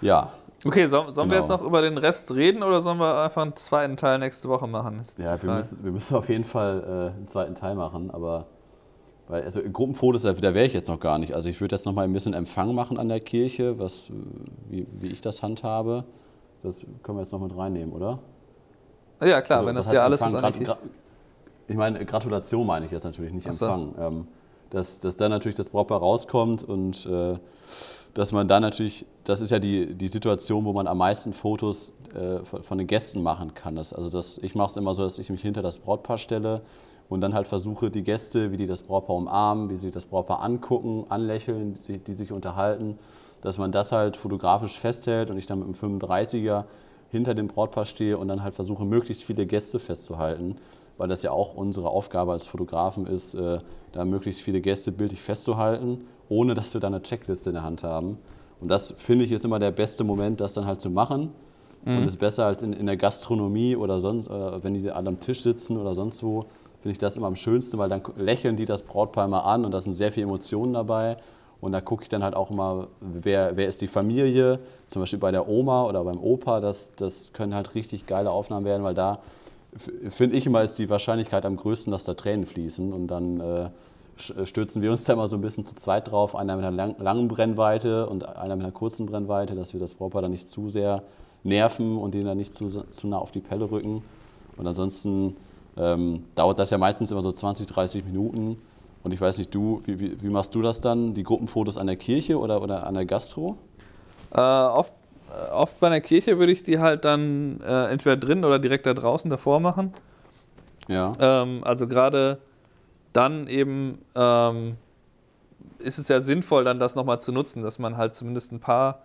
[0.00, 0.32] Ja,
[0.64, 1.40] Okay, so, sollen wir Genau.
[1.40, 4.68] jetzt noch über den Rest reden oder sollen wir einfach einen zweiten Teil nächste Woche
[4.68, 5.02] machen?
[5.18, 8.46] Ja, wir müssen, wir müssen auf jeden Fall äh, einen zweiten Teil machen, aber
[9.26, 11.34] weil, also Gruppenfotos, da, da wäre ich jetzt noch gar nicht.
[11.34, 14.12] Also ich würde jetzt noch mal ein bisschen Empfang machen an der Kirche, was,
[14.68, 16.04] wie, wie ich das handhabe.
[16.62, 18.20] Das können wir jetzt noch mit reinnehmen, oder?
[19.24, 20.52] Ja, klar, Also, wenn das was heißt ja alles was Empfang?
[20.62, 20.76] gra-
[21.68, 23.66] Ich meine, Gratulation meine ich jetzt natürlich, nicht so.
[23.66, 23.94] Empfang.
[23.98, 24.28] Ähm,
[24.70, 27.38] dass, dass dann natürlich das Brautpaar rauskommt und äh,
[28.14, 31.92] dass man da natürlich, das ist ja die, die Situation, wo man am meisten Fotos
[32.14, 33.76] äh, von, von den Gästen machen kann.
[33.76, 36.62] Das, also das, ich mache es immer so, dass ich mich hinter das Brautpaar stelle
[37.10, 40.42] und dann halt versuche, die Gäste, wie die das Brautpaar umarmen, wie sie das Brautpaar
[40.42, 42.98] angucken, anlächeln, die, die sich unterhalten,
[43.42, 46.64] dass man das halt fotografisch festhält und ich dann mit einem 35er
[47.12, 50.56] hinter dem Brautpaar stehe und dann halt versuche, möglichst viele Gäste festzuhalten,
[50.96, 53.58] weil das ja auch unsere Aufgabe als Fotografen ist, äh,
[53.92, 57.84] da möglichst viele Gäste bildlich festzuhalten, ohne dass wir da eine Checkliste in der Hand
[57.84, 58.16] haben.
[58.60, 61.30] Und das finde ich ist immer der beste Moment, das dann halt zu machen.
[61.98, 65.18] Und ist besser als in, in der Gastronomie oder sonst, oder wenn die alle am
[65.18, 66.46] Tisch sitzen oder sonst wo,
[66.80, 69.72] finde ich das immer am schönsten, weil dann lächeln die das Brautpaar immer an und
[69.72, 71.16] da sind sehr viele Emotionen dabei.
[71.62, 74.58] Und da gucke ich dann halt auch immer, wer, wer ist die Familie,
[74.88, 78.66] zum Beispiel bei der Oma oder beim Opa, das, das können halt richtig geile Aufnahmen
[78.66, 79.20] werden, weil da
[80.08, 82.92] finde ich immer, ist die Wahrscheinlichkeit am größten, dass da Tränen fließen.
[82.92, 83.70] Und dann äh,
[84.18, 86.76] sch- stürzen wir uns da mal so ein bisschen zu zweit drauf, einer mit einer
[86.76, 90.50] lang, langen Brennweite und einer mit einer kurzen Brennweite, dass wir das Brautpaar dann nicht
[90.50, 91.02] zu sehr
[91.44, 94.02] nerven und denen dann nicht zu, zu nah auf die Pelle rücken.
[94.56, 95.36] Und ansonsten
[95.76, 98.58] ähm, dauert das ja meistens immer so 20, 30 Minuten.
[99.02, 101.14] Und ich weiß nicht, du, wie, wie, wie machst du das dann?
[101.14, 103.58] Die Gruppenfotos an der Kirche oder, oder an der Gastro?
[104.32, 104.92] Äh, oft,
[105.52, 108.94] oft bei einer Kirche würde ich die halt dann äh, entweder drin oder direkt da
[108.94, 109.92] draußen davor machen.
[110.88, 111.12] Ja.
[111.18, 112.38] Ähm, also gerade
[113.12, 114.76] dann eben ähm,
[115.78, 119.02] ist es ja sinnvoll, dann das nochmal zu nutzen, dass man halt zumindest ein paar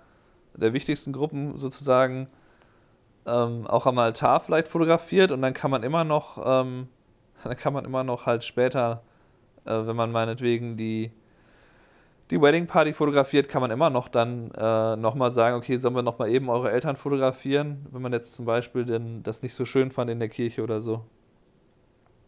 [0.54, 2.28] der wichtigsten Gruppen sozusagen
[3.26, 6.88] ähm, auch am Altar vielleicht fotografiert und dann kann man immer noch, ähm,
[7.44, 9.02] dann kann man immer noch halt später,
[9.68, 11.12] wenn man meinetwegen die
[12.30, 16.02] die Wedding Party fotografiert, kann man immer noch dann äh, nochmal sagen, okay, sollen wir
[16.02, 19.92] nochmal eben eure Eltern fotografieren, wenn man jetzt zum Beispiel denn das nicht so schön
[19.92, 21.02] fand in der Kirche oder so.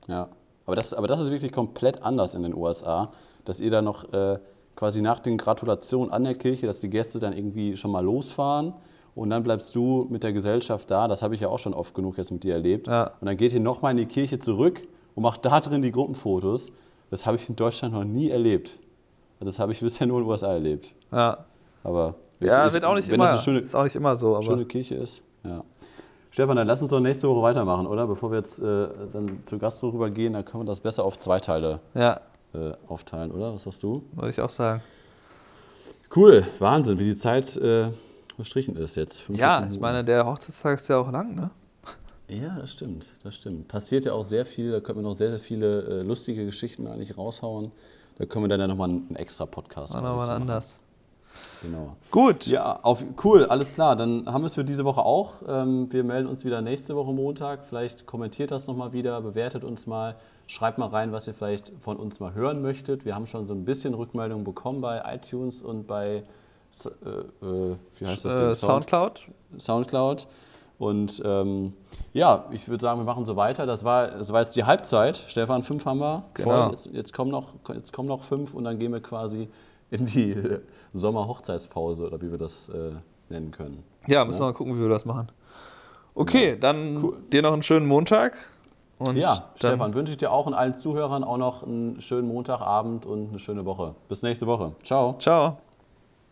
[0.07, 0.29] Ja,
[0.65, 3.11] aber das, aber das ist wirklich komplett anders in den USA,
[3.43, 4.39] dass ihr da noch äh,
[4.75, 8.73] quasi nach den Gratulationen an der Kirche, dass die Gäste dann irgendwie schon mal losfahren
[9.15, 11.07] und dann bleibst du mit der Gesellschaft da.
[11.09, 12.87] Das habe ich ja auch schon oft genug jetzt mit dir erlebt.
[12.87, 13.11] Ja.
[13.19, 16.71] Und dann geht ihr nochmal in die Kirche zurück und macht da drin die Gruppenfotos.
[17.09, 18.77] Das habe ich in Deutschland noch nie erlebt.
[19.39, 20.93] Das habe ich bisher nur in den USA erlebt.
[21.11, 21.45] Ja,
[21.83, 24.15] Aber ja es- wird auch nicht wenn immer, das eine schöne, ist auch nicht immer
[24.15, 25.21] so, aber schöne Kirche ist.
[25.43, 25.63] Ja.
[26.31, 28.05] Stefan, dann lass uns doch nächste Woche weitermachen, oder?
[28.05, 31.39] Bevor wir jetzt äh, dann zur Gastro rübergehen, dann können wir das besser auf zwei
[31.39, 32.21] Teile Ja,
[32.53, 33.53] äh, aufteilen, oder?
[33.53, 34.03] Was sagst du?
[34.13, 34.81] würde ich auch sagen.
[36.15, 37.89] Cool, Wahnsinn, wie die Zeit äh,
[38.35, 39.21] verstrichen ist jetzt.
[39.21, 41.49] 45 Ja, ich meine, der Hochzeitstag ist ja auch lang, ne?
[42.29, 43.67] Ja, das stimmt, das stimmt.
[43.67, 46.85] Passiert ja auch sehr viel, da können wir noch sehr, sehr viele äh, lustige Geschichten
[46.87, 47.71] eigentlich raushauen.
[48.17, 50.41] Da können wir dann ja nochmal einen, einen extra Podcast oder nochmal machen.
[50.41, 50.79] anders.
[51.61, 51.95] Genau.
[52.11, 52.47] Gut.
[52.47, 53.95] Ja, auf, cool, alles klar.
[53.95, 55.35] Dann haben wir es für diese Woche auch.
[55.47, 57.65] Ähm, wir melden uns wieder nächste Woche Montag.
[57.65, 60.15] Vielleicht kommentiert das nochmal wieder, bewertet uns mal.
[60.47, 63.05] Schreibt mal rein, was ihr vielleicht von uns mal hören möchtet.
[63.05, 66.23] Wir haben schon so ein bisschen Rückmeldungen bekommen bei iTunes und bei,
[66.83, 67.09] äh,
[67.45, 68.49] äh, wie heißt das Ding?
[68.49, 69.27] Äh, Soundcloud.
[69.57, 70.27] Soundcloud.
[70.79, 71.73] Und ähm,
[72.13, 73.65] ja, ich würde sagen, wir machen so weiter.
[73.65, 75.17] Das war, das war jetzt die Halbzeit.
[75.27, 76.23] Stefan, fünf haben wir.
[76.33, 76.49] Genau.
[76.49, 76.71] Voll.
[76.71, 79.49] Jetzt, jetzt, kommen noch, jetzt kommen noch fünf und dann gehen wir quasi
[79.91, 80.61] in die äh,
[80.93, 82.93] Sommerhochzeitspause oder wie wir das äh,
[83.27, 83.83] nennen können.
[84.07, 85.29] Ja, müssen wir mal gucken, wie wir das machen.
[86.15, 88.37] Okay, dann dir noch einen schönen Montag.
[88.99, 93.05] Und Ja, Stefan, wünsche ich dir auch und allen Zuhörern auch noch einen schönen Montagabend
[93.05, 93.95] und eine schöne Woche.
[94.07, 94.73] Bis nächste Woche.
[94.83, 95.15] Ciao.
[95.19, 95.57] Ciao.